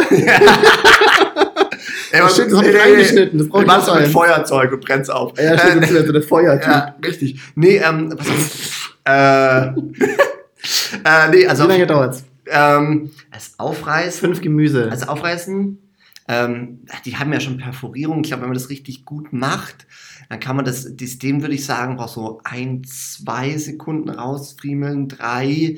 [2.12, 4.10] Ey, Das was- stimmt, das hab ich reingeschnitten, das brauch ich machst du noch mit.
[4.10, 5.34] Feuerzeug und brennst auf.
[5.40, 6.68] Ja, stimmt, Äh, das ist so eine Feuertyp.
[6.72, 7.40] Ja, richtig.
[7.56, 8.28] Nee, ähm, was
[9.06, 12.24] äh, äh, nee, also Wie lange dauert's?
[12.48, 14.90] ähm, das Aufreißen, Fünf Gemüse.
[14.92, 15.78] also Aufreißen,
[16.28, 18.22] ähm, die haben ja schon Perforierung.
[18.22, 19.88] Ich glaube, wenn man das richtig gut macht,
[20.30, 25.08] dann kann man das, das dem würde ich sagen, braucht so ein, zwei Sekunden rausfriemeln,
[25.08, 25.78] drei,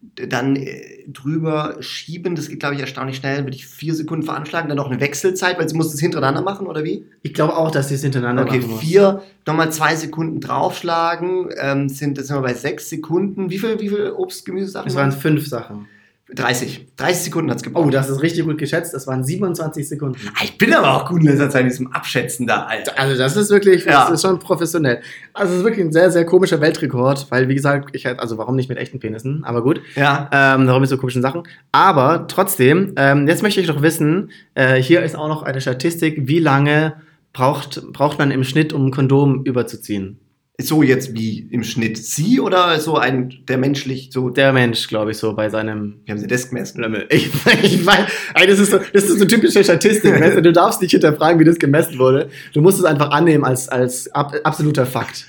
[0.00, 4.68] dann äh, drüber schieben, das geht, glaube ich, erstaunlich schnell, würde ich vier Sekunden veranschlagen,
[4.68, 7.04] dann noch eine Wechselzeit, weil sie muss das hintereinander machen, oder wie?
[7.22, 8.80] Ich glaube auch, dass die es hintereinander Okay, machen muss.
[8.80, 13.50] vier, nochmal zwei Sekunden draufschlagen, ähm, sind, das sind wir bei sechs Sekunden.
[13.50, 14.88] Wie viel, wie viel Obst, Gemüsesachen?
[14.88, 15.86] Es waren fünf Sachen.
[16.34, 16.88] 30.
[16.96, 17.86] 30 Sekunden hat's gebraucht.
[17.86, 18.92] Oh, das ist richtig gut geschätzt.
[18.92, 20.18] Das waren 27 Sekunden.
[20.34, 22.98] Ah, Ich bin aber auch gut in letzter Zeit in diesem Abschätzen da, Alter.
[22.98, 24.02] Also das ist wirklich, Ja.
[24.04, 25.00] das ist schon professionell.
[25.32, 28.36] Also es ist wirklich ein sehr, sehr komischer Weltrekord, weil wie gesagt, ich halt, also
[28.36, 29.80] warum nicht mit echten Penissen, aber gut.
[29.96, 30.28] Ja.
[30.32, 31.44] Ähm, darum mit so komischen Sachen.
[31.72, 36.28] Aber trotzdem, ähm, jetzt möchte ich doch wissen, äh, hier ist auch noch eine Statistik,
[36.28, 36.94] wie lange
[37.32, 40.18] braucht, braucht man im Schnitt, um ein Kondom überzuziehen?
[40.60, 45.12] So jetzt wie im Schnitt sie oder so ein, der menschlich, so, Der Mensch, glaube
[45.12, 46.84] ich, so bei seinem wie haben sie das gemessen?
[47.10, 47.30] Ich,
[47.62, 50.20] ich meine, das ist so, das ist so typische Statistik.
[50.20, 52.28] weißt du, du darfst nicht hinterfragen, wie das gemessen wurde.
[52.54, 55.26] Du musst es einfach annehmen als, als ab, absoluter Fakt.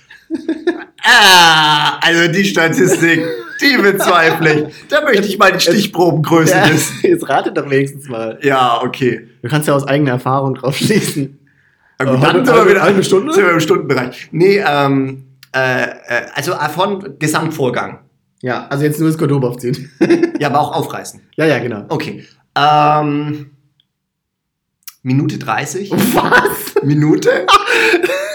[1.03, 3.23] Ah, also die Statistik,
[3.61, 4.73] die bezweifle ich.
[4.89, 6.97] Da möchte ich mal die Stichprobengröße Ja, wissen.
[7.03, 8.37] jetzt rate doch wenigstens mal.
[8.41, 9.27] Ja, okay.
[9.41, 11.38] Du kannst ja aus eigener Erfahrung drauf schließen.
[11.99, 13.33] Gut, Äh, dann sind wir wieder halbe Stunde?
[13.33, 14.29] Sind wir im Stundenbereich.
[14.31, 15.89] Nee, ähm, äh, äh,
[16.33, 17.99] also von Gesamtvorgang.
[18.41, 19.91] Ja, also jetzt nur das Kondom aufziehen.
[20.39, 21.21] Ja, aber auch aufreißen.
[21.35, 21.83] ja, ja, genau.
[21.89, 22.25] Okay.
[22.55, 23.51] Ähm,
[25.03, 25.91] Minute 30.
[25.91, 26.81] Was?
[26.83, 27.45] Minute?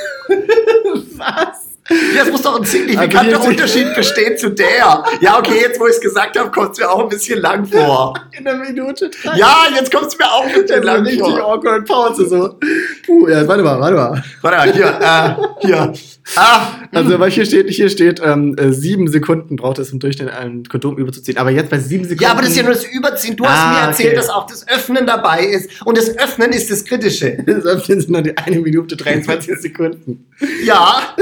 [1.88, 5.04] Das muss doch ein signifikanter Also Unterschied bestehen zu der.
[5.20, 7.66] Ja, okay, jetzt wo ich es gesagt habe, kommt es mir auch ein bisschen lang
[7.66, 8.14] vor.
[8.32, 9.36] In der Minute drei.
[9.36, 11.54] Ja, jetzt kommt es mir auch ein bisschen lang richtig vor.
[11.54, 12.58] awkward Pause so.
[13.04, 14.24] Puh, ja, warte mal, warte mal.
[14.40, 15.92] Warte mal, hier, äh, hier.
[16.36, 20.30] Ah, Also, weil hier steht, hier steht, ähm, äh, sieben Sekunden braucht es im Durchschnitt
[20.30, 21.38] ein Kondom überzuziehen.
[21.38, 22.22] Aber jetzt bei sieben Sekunden.
[22.22, 23.36] ja, aber das ist ja nur das Überziehen.
[23.36, 24.16] Du hast Ah, mir erzählt, okay.
[24.16, 25.84] dass auch das Öffnen dabei ist.
[25.84, 27.38] Und das Öffnen ist das Kritische.
[27.46, 30.26] Das Öffnen sind nur die eine Minute 23 Sekunden.
[30.64, 31.14] Ja,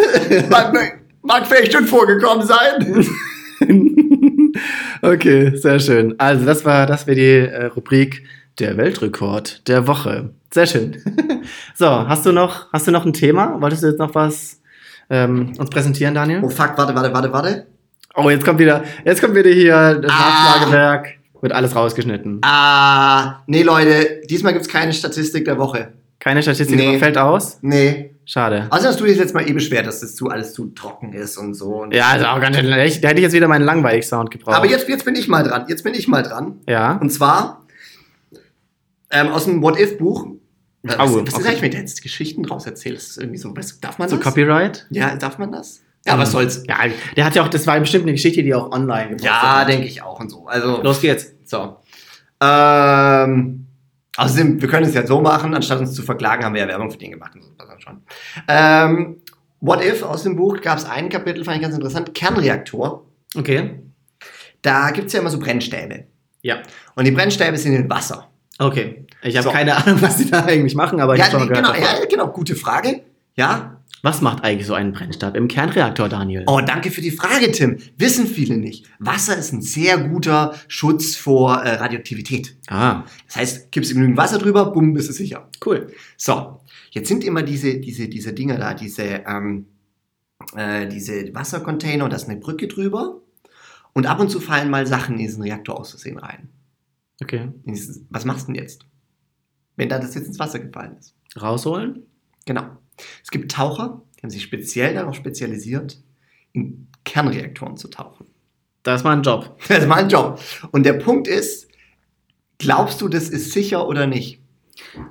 [0.51, 0.73] mag,
[1.23, 3.07] mag vielleicht schon vorgekommen sein.
[5.03, 6.15] okay, sehr schön.
[6.19, 8.23] Also, das war, das wäre die äh, Rubrik
[8.59, 10.31] der Weltrekord der Woche.
[10.53, 10.97] Sehr schön.
[11.75, 13.61] so, hast du noch, hast du noch ein Thema?
[13.61, 14.61] Wolltest du jetzt noch was
[15.13, 16.41] ähm, uns präsentieren, Daniel?
[16.43, 17.67] Oh fuck, warte, warte, warte, warte.
[18.17, 20.19] Oh, jetzt kommt wieder, jetzt kommt wieder hier das Ah.
[20.19, 21.15] Nachschlagewerk.
[21.41, 22.39] Wird alles rausgeschnitten.
[22.43, 25.93] Ah, nee, Leute, diesmal gibt's keine Statistik der Woche.
[26.21, 26.99] Keine Statistik Nee.
[26.99, 27.59] fällt aus.
[27.63, 28.11] Nee.
[28.25, 28.69] Schade.
[28.71, 31.37] Außer hast du dich jetzt mal eh beschwert, dass das zu, alles zu trocken ist
[31.37, 31.83] und so.
[31.83, 32.71] Und Ja, also auch ganz schön.
[32.71, 34.55] Da hätte ich jetzt wieder meinen langweilig Sound gebraucht.
[34.57, 35.65] Aber jetzt, jetzt bin ich mal dran.
[35.67, 36.61] Jetzt bin ich mal dran.
[36.69, 36.99] Ja.
[37.01, 37.63] Und zwar
[39.11, 40.29] ähm, aus dem What-If-Buch.
[40.83, 43.11] Was, Oh, was ist eigentlich, wenn du jetzt Geschichten draus erzählst?
[43.11, 44.24] Ist irgendwie so, darf man So das?
[44.24, 44.87] Copyright?
[44.91, 45.83] Ja, darf man das?
[46.05, 46.64] Ja, was soll's.
[46.66, 46.78] Ja,
[47.16, 49.87] der hat ja auch, das war bestimmt eine Geschichte, die auch online gepostet Ja, denke
[49.87, 50.47] ich auch und so.
[50.49, 51.33] Also, Los geht's.
[51.45, 51.76] so.
[52.43, 53.66] Ähm,
[54.16, 56.91] außerdem, wir können es ja so machen, anstatt uns zu verklagen, haben wir ja Werbung
[56.91, 57.35] für den gemacht.
[57.37, 58.03] Und so, das schon.
[58.49, 59.18] Ähm,
[59.61, 63.07] What If aus dem Buch gab es ein Kapitel, fand ich ganz interessant, Kernreaktor.
[63.37, 63.78] Okay.
[64.61, 66.07] Da gibt es ja immer so Brennstäbe.
[66.43, 66.62] Ja.
[66.97, 68.28] Und die Brennstäbe sind in Wasser.
[68.59, 69.07] Okay.
[69.23, 69.51] Ich habe So.
[69.51, 71.87] keine Ahnung, was die da eigentlich machen, aber ich Ja, habe schon mal genau, gehört.
[71.87, 72.01] davon.
[72.03, 73.03] ja, genau, gute Frage.
[73.35, 73.79] Ja.
[74.05, 76.43] Was macht eigentlich so ein Brennstab im Kernreaktor, Daniel?
[76.49, 77.79] Oh, danke für die Frage, Tim.
[77.97, 78.87] Wissen viele nicht.
[78.99, 82.57] Wasser ist ein sehr guter Schutz vor äh, Radioaktivität.
[82.69, 85.49] Ah, Das heißt, kippst du genügend Wasser drüber, bumm, bist du sicher.
[85.65, 85.93] cool.
[86.17, 86.59] So,
[86.91, 89.67] jetzt sind immer diese, diese, diese Dinger da, diese, ähm,
[90.57, 93.21] äh, diese Wassercontainer und da ist eine Brücke drüber.
[93.93, 96.49] Und ab und zu fallen mal Sachen in diesen Reaktor aus Versehen rein.
[97.23, 97.51] Okay.
[98.11, 98.85] Was machst du denn jetzt?
[99.77, 101.14] Wenn da das jetzt ins Wasser gefallen ist.
[101.41, 102.03] Rausholen?
[102.47, 102.64] Genau.
[103.23, 106.03] Es gibt Taucher, die haben sich speziell darauf spezialisiert,
[106.53, 108.27] in Kernreaktoren zu tauchen.
[108.83, 109.59] Das ist mal ein Job.
[109.68, 110.41] Das ist mein Job.
[110.73, 111.68] Und der Punkt ist,
[112.59, 114.41] glaubst du, das ist sicher oder nicht?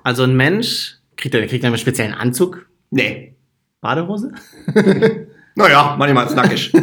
[0.03, 2.70] Also ein Mensch, kriegt er, kriegt er einen speziellen Anzug?
[2.89, 3.36] Nee.
[3.80, 4.34] Badehose?
[5.53, 6.72] Naja, manchmal ist nackig.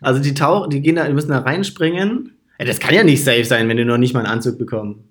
[0.00, 2.37] Also die Tauch, die gehen da, die müssen da reinspringen.
[2.58, 5.08] Das kann ja nicht safe sein, wenn die noch nicht mal einen Anzug bekommen.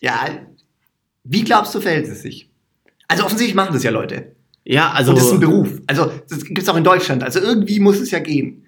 [0.00, 0.26] ja,
[1.24, 2.50] wie glaubst du, verhält es sich?
[3.08, 4.34] Also offensichtlich machen das ja Leute.
[4.64, 5.10] Ja, also.
[5.12, 5.68] Und das ist ein Beruf.
[5.86, 7.22] Also das gibt es auch in Deutschland.
[7.22, 8.66] Also irgendwie muss es ja gehen.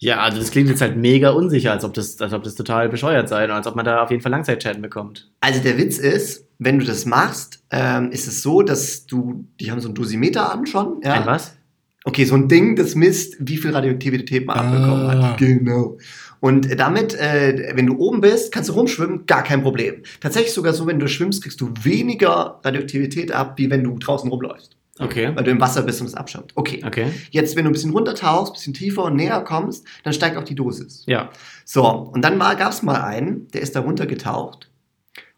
[0.00, 2.88] Ja, also das klingt jetzt halt mega unsicher, als ob das, als ob das total
[2.88, 5.28] bescheuert sei und als ob man da auf jeden Fall Langzeitschäden bekommt.
[5.40, 9.72] Also der Witz ist, wenn du das machst, ähm, ist es so, dass du, die
[9.72, 11.00] haben so ein Dosimeter an schon.
[11.02, 11.14] Ja?
[11.14, 11.56] Ein was?
[12.04, 15.22] Okay, so ein Ding, das misst, wie viel Radioaktivität man abbekommen Ah.
[15.32, 15.38] hat.
[15.38, 15.98] Genau.
[16.40, 20.02] Und damit, äh, wenn du oben bist, kannst du rumschwimmen, gar kein Problem.
[20.20, 24.30] Tatsächlich sogar so, wenn du schwimmst, kriegst du weniger Radioaktivität ab, wie wenn du draußen
[24.30, 24.76] rumläufst.
[25.00, 25.30] Okay.
[25.34, 26.52] Weil du im Wasser bist und es abschirmt.
[26.54, 26.82] Okay.
[26.84, 27.06] Okay.
[27.30, 30.44] Jetzt, wenn du ein bisschen runtertauchst, ein bisschen tiefer und näher kommst, dann steigt auch
[30.44, 31.04] die Dosis.
[31.06, 31.30] Ja.
[31.64, 34.70] So, und dann gab es mal einen, der ist da runtergetaucht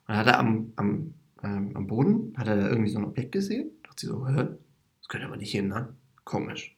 [0.09, 3.33] und hat er am, am, ähm, am Boden, hat er da irgendwie so ein Objekt
[3.33, 3.71] gesehen.
[3.83, 4.35] Dachte sie so, hä,
[5.01, 5.89] das könnte aber nicht hin, ne?
[6.25, 6.77] Komisch.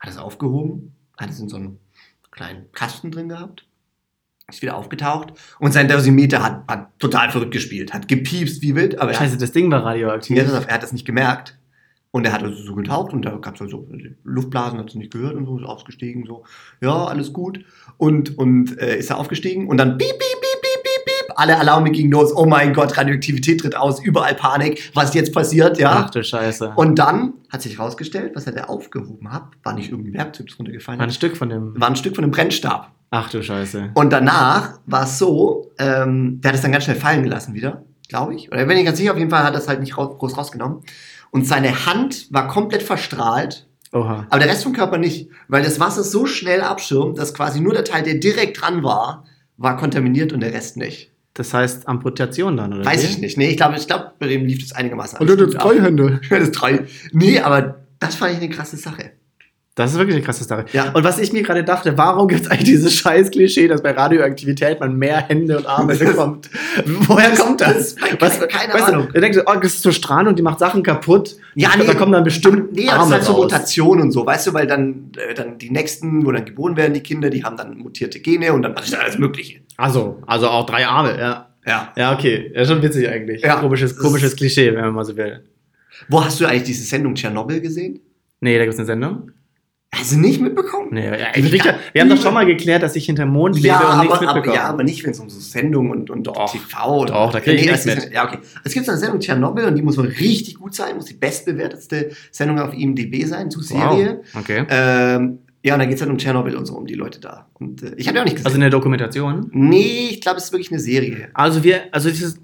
[0.00, 1.78] Hat es aufgehoben, hat es in so einem
[2.30, 3.66] kleinen Kasten drin gehabt,
[4.48, 8.98] ist wieder aufgetaucht und sein Dosimeter hat, hat total verrückt gespielt, hat gepiepst wie wild,
[8.98, 10.38] aber er hat, Scheiße, das Ding war radioaktiv.
[10.38, 11.58] er hat das nicht gemerkt.
[12.10, 13.86] Und er hat also so getaucht und da gab es also
[14.24, 16.42] Luftblasen, hat es nicht gehört und so, ist ausgestiegen, so,
[16.80, 17.64] ja, alles gut.
[17.98, 20.47] Und, und äh, ist er aufgestiegen und dann piep, piep, piep,
[21.38, 25.78] alle Alarme gingen los, oh mein Gott, Radioaktivität tritt aus, überall Panik, was jetzt passiert,
[25.78, 26.04] ja.
[26.06, 26.72] Ach du Scheiße.
[26.74, 30.58] Und dann hat sich herausgestellt, was er da aufgehoben hat, war nicht irgendein Werkzeug, das
[30.58, 31.80] runtergefallen war ein Stück von dem.
[31.80, 32.90] war ein Stück von einem Brennstab.
[33.10, 33.90] Ach du Scheiße.
[33.94, 37.84] Und danach war es so, ähm, der hat es dann ganz schnell fallen gelassen wieder,
[38.08, 38.50] glaube ich.
[38.50, 40.36] Oder bin ich ganz sicher, auf jeden Fall hat er es halt nicht raus, groß
[40.36, 40.80] rausgenommen.
[41.30, 44.26] Und seine Hand war komplett verstrahlt, Oha.
[44.28, 47.74] aber der Rest vom Körper nicht, weil das Wasser so schnell abschirmt, dass quasi nur
[47.74, 49.24] der Teil, der direkt dran war,
[49.56, 51.12] war kontaminiert und der Rest nicht.
[51.38, 52.84] Das heißt Amputation dann, oder?
[52.84, 53.06] Weiß wie?
[53.06, 53.38] ich nicht.
[53.38, 56.20] Nee, ich glaube, ich glaub, bei dem lief das einigermaßen Und du hast drei Hände.
[56.28, 56.80] Das ist treu.
[57.12, 59.12] Nee, aber das fand ich eine krasse Sache.
[59.78, 60.64] Das ist wirklich eine krasse Sache.
[60.72, 60.90] Ja.
[60.92, 63.92] Und was ich mir gerade dachte, warum gibt es eigentlich dieses scheiß Klischee, dass bei
[63.92, 66.50] Radioaktivität man mehr Hände und Arme bekommt?
[66.84, 67.92] Woher kommt das?
[67.94, 68.18] ich,
[68.48, 69.06] keine weißt Ahnung.
[69.06, 71.36] Du, du denkst, oh, das ist so strahlend und die macht Sachen kaputt.
[71.54, 73.42] Ja, Da kommen dann bestimmt Nee, aber das Arme ist halt so.
[73.42, 76.94] Mutation und so, weißt du, weil dann, äh, dann die nächsten, wo dann geboren werden,
[76.94, 79.60] die Kinder, die haben dann mutierte Gene und dann passiert dann alles Mögliche.
[79.76, 81.48] Also, also auch drei Arme, ja.
[81.66, 81.92] Ja.
[81.96, 82.50] Ja, okay.
[82.54, 83.42] Ja, schon witzig eigentlich.
[83.42, 83.56] Ja.
[83.60, 85.44] Komisches, komisches ist- Klischee, wenn man mal so will.
[86.08, 88.00] Wo hast du eigentlich diese Sendung Tschernobyl gesehen?
[88.40, 89.30] Nee, da gibt es eine Sendung.
[89.94, 90.88] Hast du nicht mitbekommen?
[90.92, 93.92] Nee, ich Richter, wir haben doch schon mal geklärt, dass ich hinterm Mond lebe ja,
[93.94, 94.54] und nichts aber, aber, mitbekomme.
[94.62, 97.40] ja, aber nicht, wenn es um so Sendungen und, und Doch, TV und doch, da
[97.40, 98.14] krieg ich nee, nichts das ist- mit.
[98.14, 98.38] Ja, okay.
[98.64, 101.14] Es gibt so eine Sendung Tschernobyl und die muss wohl richtig gut sein, muss die
[101.14, 104.20] bestbewertetste Sendung auf IMDb sein zu Serie.
[104.34, 104.40] Wow.
[104.42, 104.64] Okay.
[104.68, 107.46] Ähm, ja, und dann geht es halt um Tschernobyl und so, um die Leute da.
[107.54, 108.46] Und äh, ich habe ja auch nicht gesehen.
[108.46, 109.48] Also eine Dokumentation.
[109.52, 111.28] nee, ich glaube, es ist wirklich eine Serie.
[111.32, 112.38] Also wir, also dieses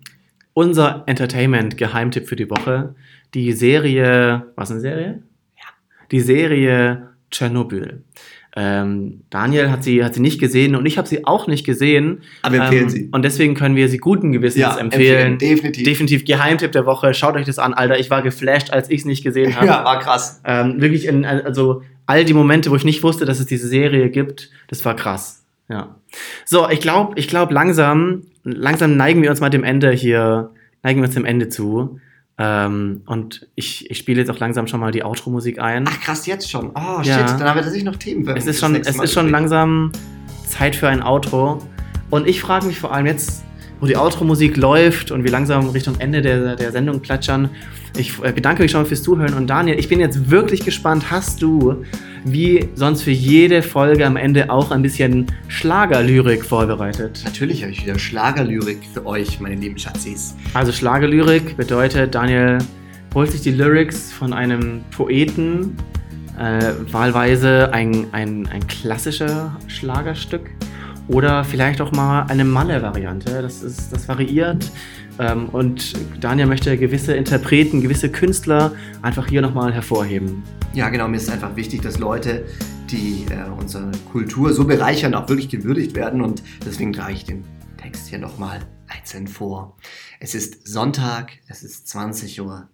[0.52, 2.94] unser Entertainment-Geheimtipp für die Woche.
[3.34, 5.22] Die Serie, was eine Serie?
[6.10, 8.02] Die Serie Tschernobyl.
[8.56, 12.22] Ähm, Daniel hat sie, hat sie nicht gesehen und ich habe sie auch nicht gesehen.
[12.42, 13.08] Aber wir empfehlen ähm, sie.
[13.12, 15.32] Und deswegen können wir sie guten Gewissens Ja, empfehlen.
[15.32, 15.84] empfehlen, definitiv.
[15.84, 17.14] Definitiv Geheimtipp der Woche.
[17.14, 18.00] Schaut euch das an, Alter.
[18.00, 19.66] Ich war geflasht, als ich es nicht gesehen habe.
[19.66, 20.40] Ja, war krass.
[20.44, 24.08] Ähm, wirklich, in, also all die Momente, wo ich nicht wusste, dass es diese Serie
[24.10, 25.44] gibt, das war krass.
[25.68, 25.96] Ja.
[26.46, 30.50] So, ich glaube, ich glaube langsam, langsam neigen wir uns mal dem Ende hier,
[30.82, 32.00] neigen wir uns dem Ende zu.
[32.40, 35.84] Ähm, und ich, ich spiele jetzt auch langsam schon mal die Outro-Musik ein.
[35.88, 36.70] Ach krass, jetzt schon.
[36.70, 37.04] Oh, Ja.
[37.04, 38.26] shit, dann haben wir tatsächlich noch Themen.
[38.36, 39.90] es ist schon, es Mal ist schon langsam
[40.46, 41.58] Zeit für ein Outro.
[42.10, 43.42] Und ich frage mich vor allem jetzt,
[43.80, 47.50] wo die Outro-Musik läuft und wir langsam Richtung Ende der, der Sendung plätschern.
[47.96, 49.34] Ich äh, bedanke mich schon mal fürs Zuhören.
[49.34, 51.10] Und Daniel, ich bin jetzt wirklich gespannt.
[51.10, 51.84] Hast du,
[52.24, 57.22] wie sonst für jede Folge am Ende, auch ein bisschen Schlagerlyrik vorbereitet?
[57.24, 60.34] Natürlich habe ich wieder Schlagerlyrik für euch, meine lieben Schatzis.
[60.54, 62.58] Also Schlagerlyrik bedeutet, Daniel
[63.14, 65.76] holt sich die Lyrics von einem Poeten,
[66.38, 70.50] äh, wahlweise ein, ein, ein klassischer Schlagerstück
[71.08, 73.42] oder vielleicht auch mal eine Malle-Variante.
[73.42, 74.70] Das, ist, das variiert.
[75.18, 80.42] Ähm, und Daniel möchte gewisse Interpreten, gewisse Künstler einfach hier nochmal hervorheben.
[80.74, 82.46] Ja, genau, mir ist einfach wichtig, dass Leute,
[82.90, 86.20] die äh, unsere Kultur so bereichern, auch wirklich gewürdigt werden.
[86.22, 87.44] Und deswegen trage ich den
[87.76, 89.76] Text hier nochmal einzeln vor.
[90.20, 92.68] Es ist Sonntag, es ist 20.30 Uhr,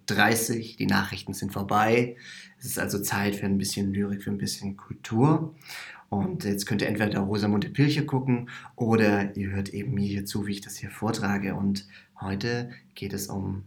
[0.79, 2.15] die Nachrichten sind vorbei.
[2.57, 5.53] Es ist also Zeit für ein bisschen Lyrik, für ein bisschen Kultur.
[6.09, 10.47] Und jetzt könnt ihr entweder Rosamunde Pilche gucken oder ihr hört eben mir hier zu,
[10.47, 11.55] wie ich das hier vortrage.
[11.55, 11.87] Und
[12.21, 13.65] heute geht es um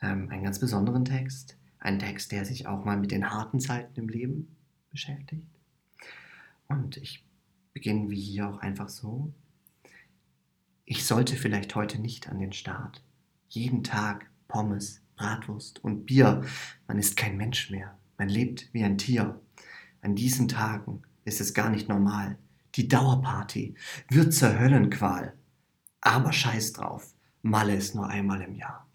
[0.00, 1.56] ähm, einen ganz besonderen Text.
[1.78, 4.56] Ein Text, der sich auch mal mit den harten Zeiten im Leben
[4.90, 5.46] beschäftigt.
[6.68, 7.24] Und ich
[7.72, 9.32] beginne wie hier auch einfach so.
[10.84, 13.02] Ich sollte vielleicht heute nicht an den Start.
[13.48, 16.44] Jeden Tag Pommes, Bratwurst und Bier.
[16.86, 17.96] Man ist kein Mensch mehr.
[18.18, 19.40] Man lebt wie ein Tier.
[20.00, 22.38] An diesen Tagen ist es gar nicht normal.
[22.76, 23.74] Die Dauerparty
[24.08, 25.34] wird zur Höllenqual.
[26.00, 27.15] Aber scheiß drauf.
[27.42, 28.86] Malle ist nur einmal im Jahr.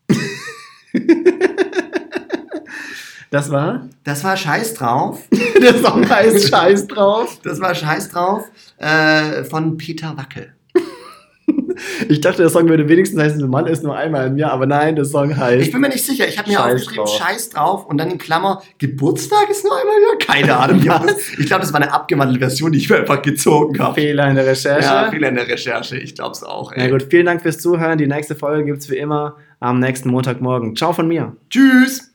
[3.31, 3.87] Das war?
[4.03, 5.25] Das war Scheiß drauf.
[5.61, 7.39] Der Song heißt Scheiß drauf.
[7.43, 8.43] Das war Scheiß drauf
[8.77, 10.53] äh, von Peter Wackel.
[12.09, 14.95] Ich dachte, der Song würde wenigstens heißen, Mann ist nur einmal im Jahr, aber nein,
[14.95, 15.61] der Song heißt.
[15.65, 16.27] Ich bin mir nicht sicher.
[16.27, 17.17] Ich habe mir Scheiß aufgeschrieben, drauf.
[17.17, 20.25] Scheiß drauf und dann in Klammer, Geburtstag ist nur einmal ja.
[20.25, 20.84] Keine Ahnung.
[20.84, 23.95] Das, ich glaube, das war eine abgewandelte Version, die ich mir einfach gezogen habe.
[23.95, 24.86] Fehler in der Recherche.
[24.86, 25.97] Ja, Fehler in der Recherche.
[25.97, 26.71] Ich glaube es auch.
[26.75, 26.91] Na Ey.
[26.91, 27.97] gut, vielen Dank fürs Zuhören.
[27.97, 30.75] Die nächste Folge gibt es wie immer am nächsten Montagmorgen.
[30.75, 31.36] Ciao von mir.
[31.49, 32.11] Tschüss.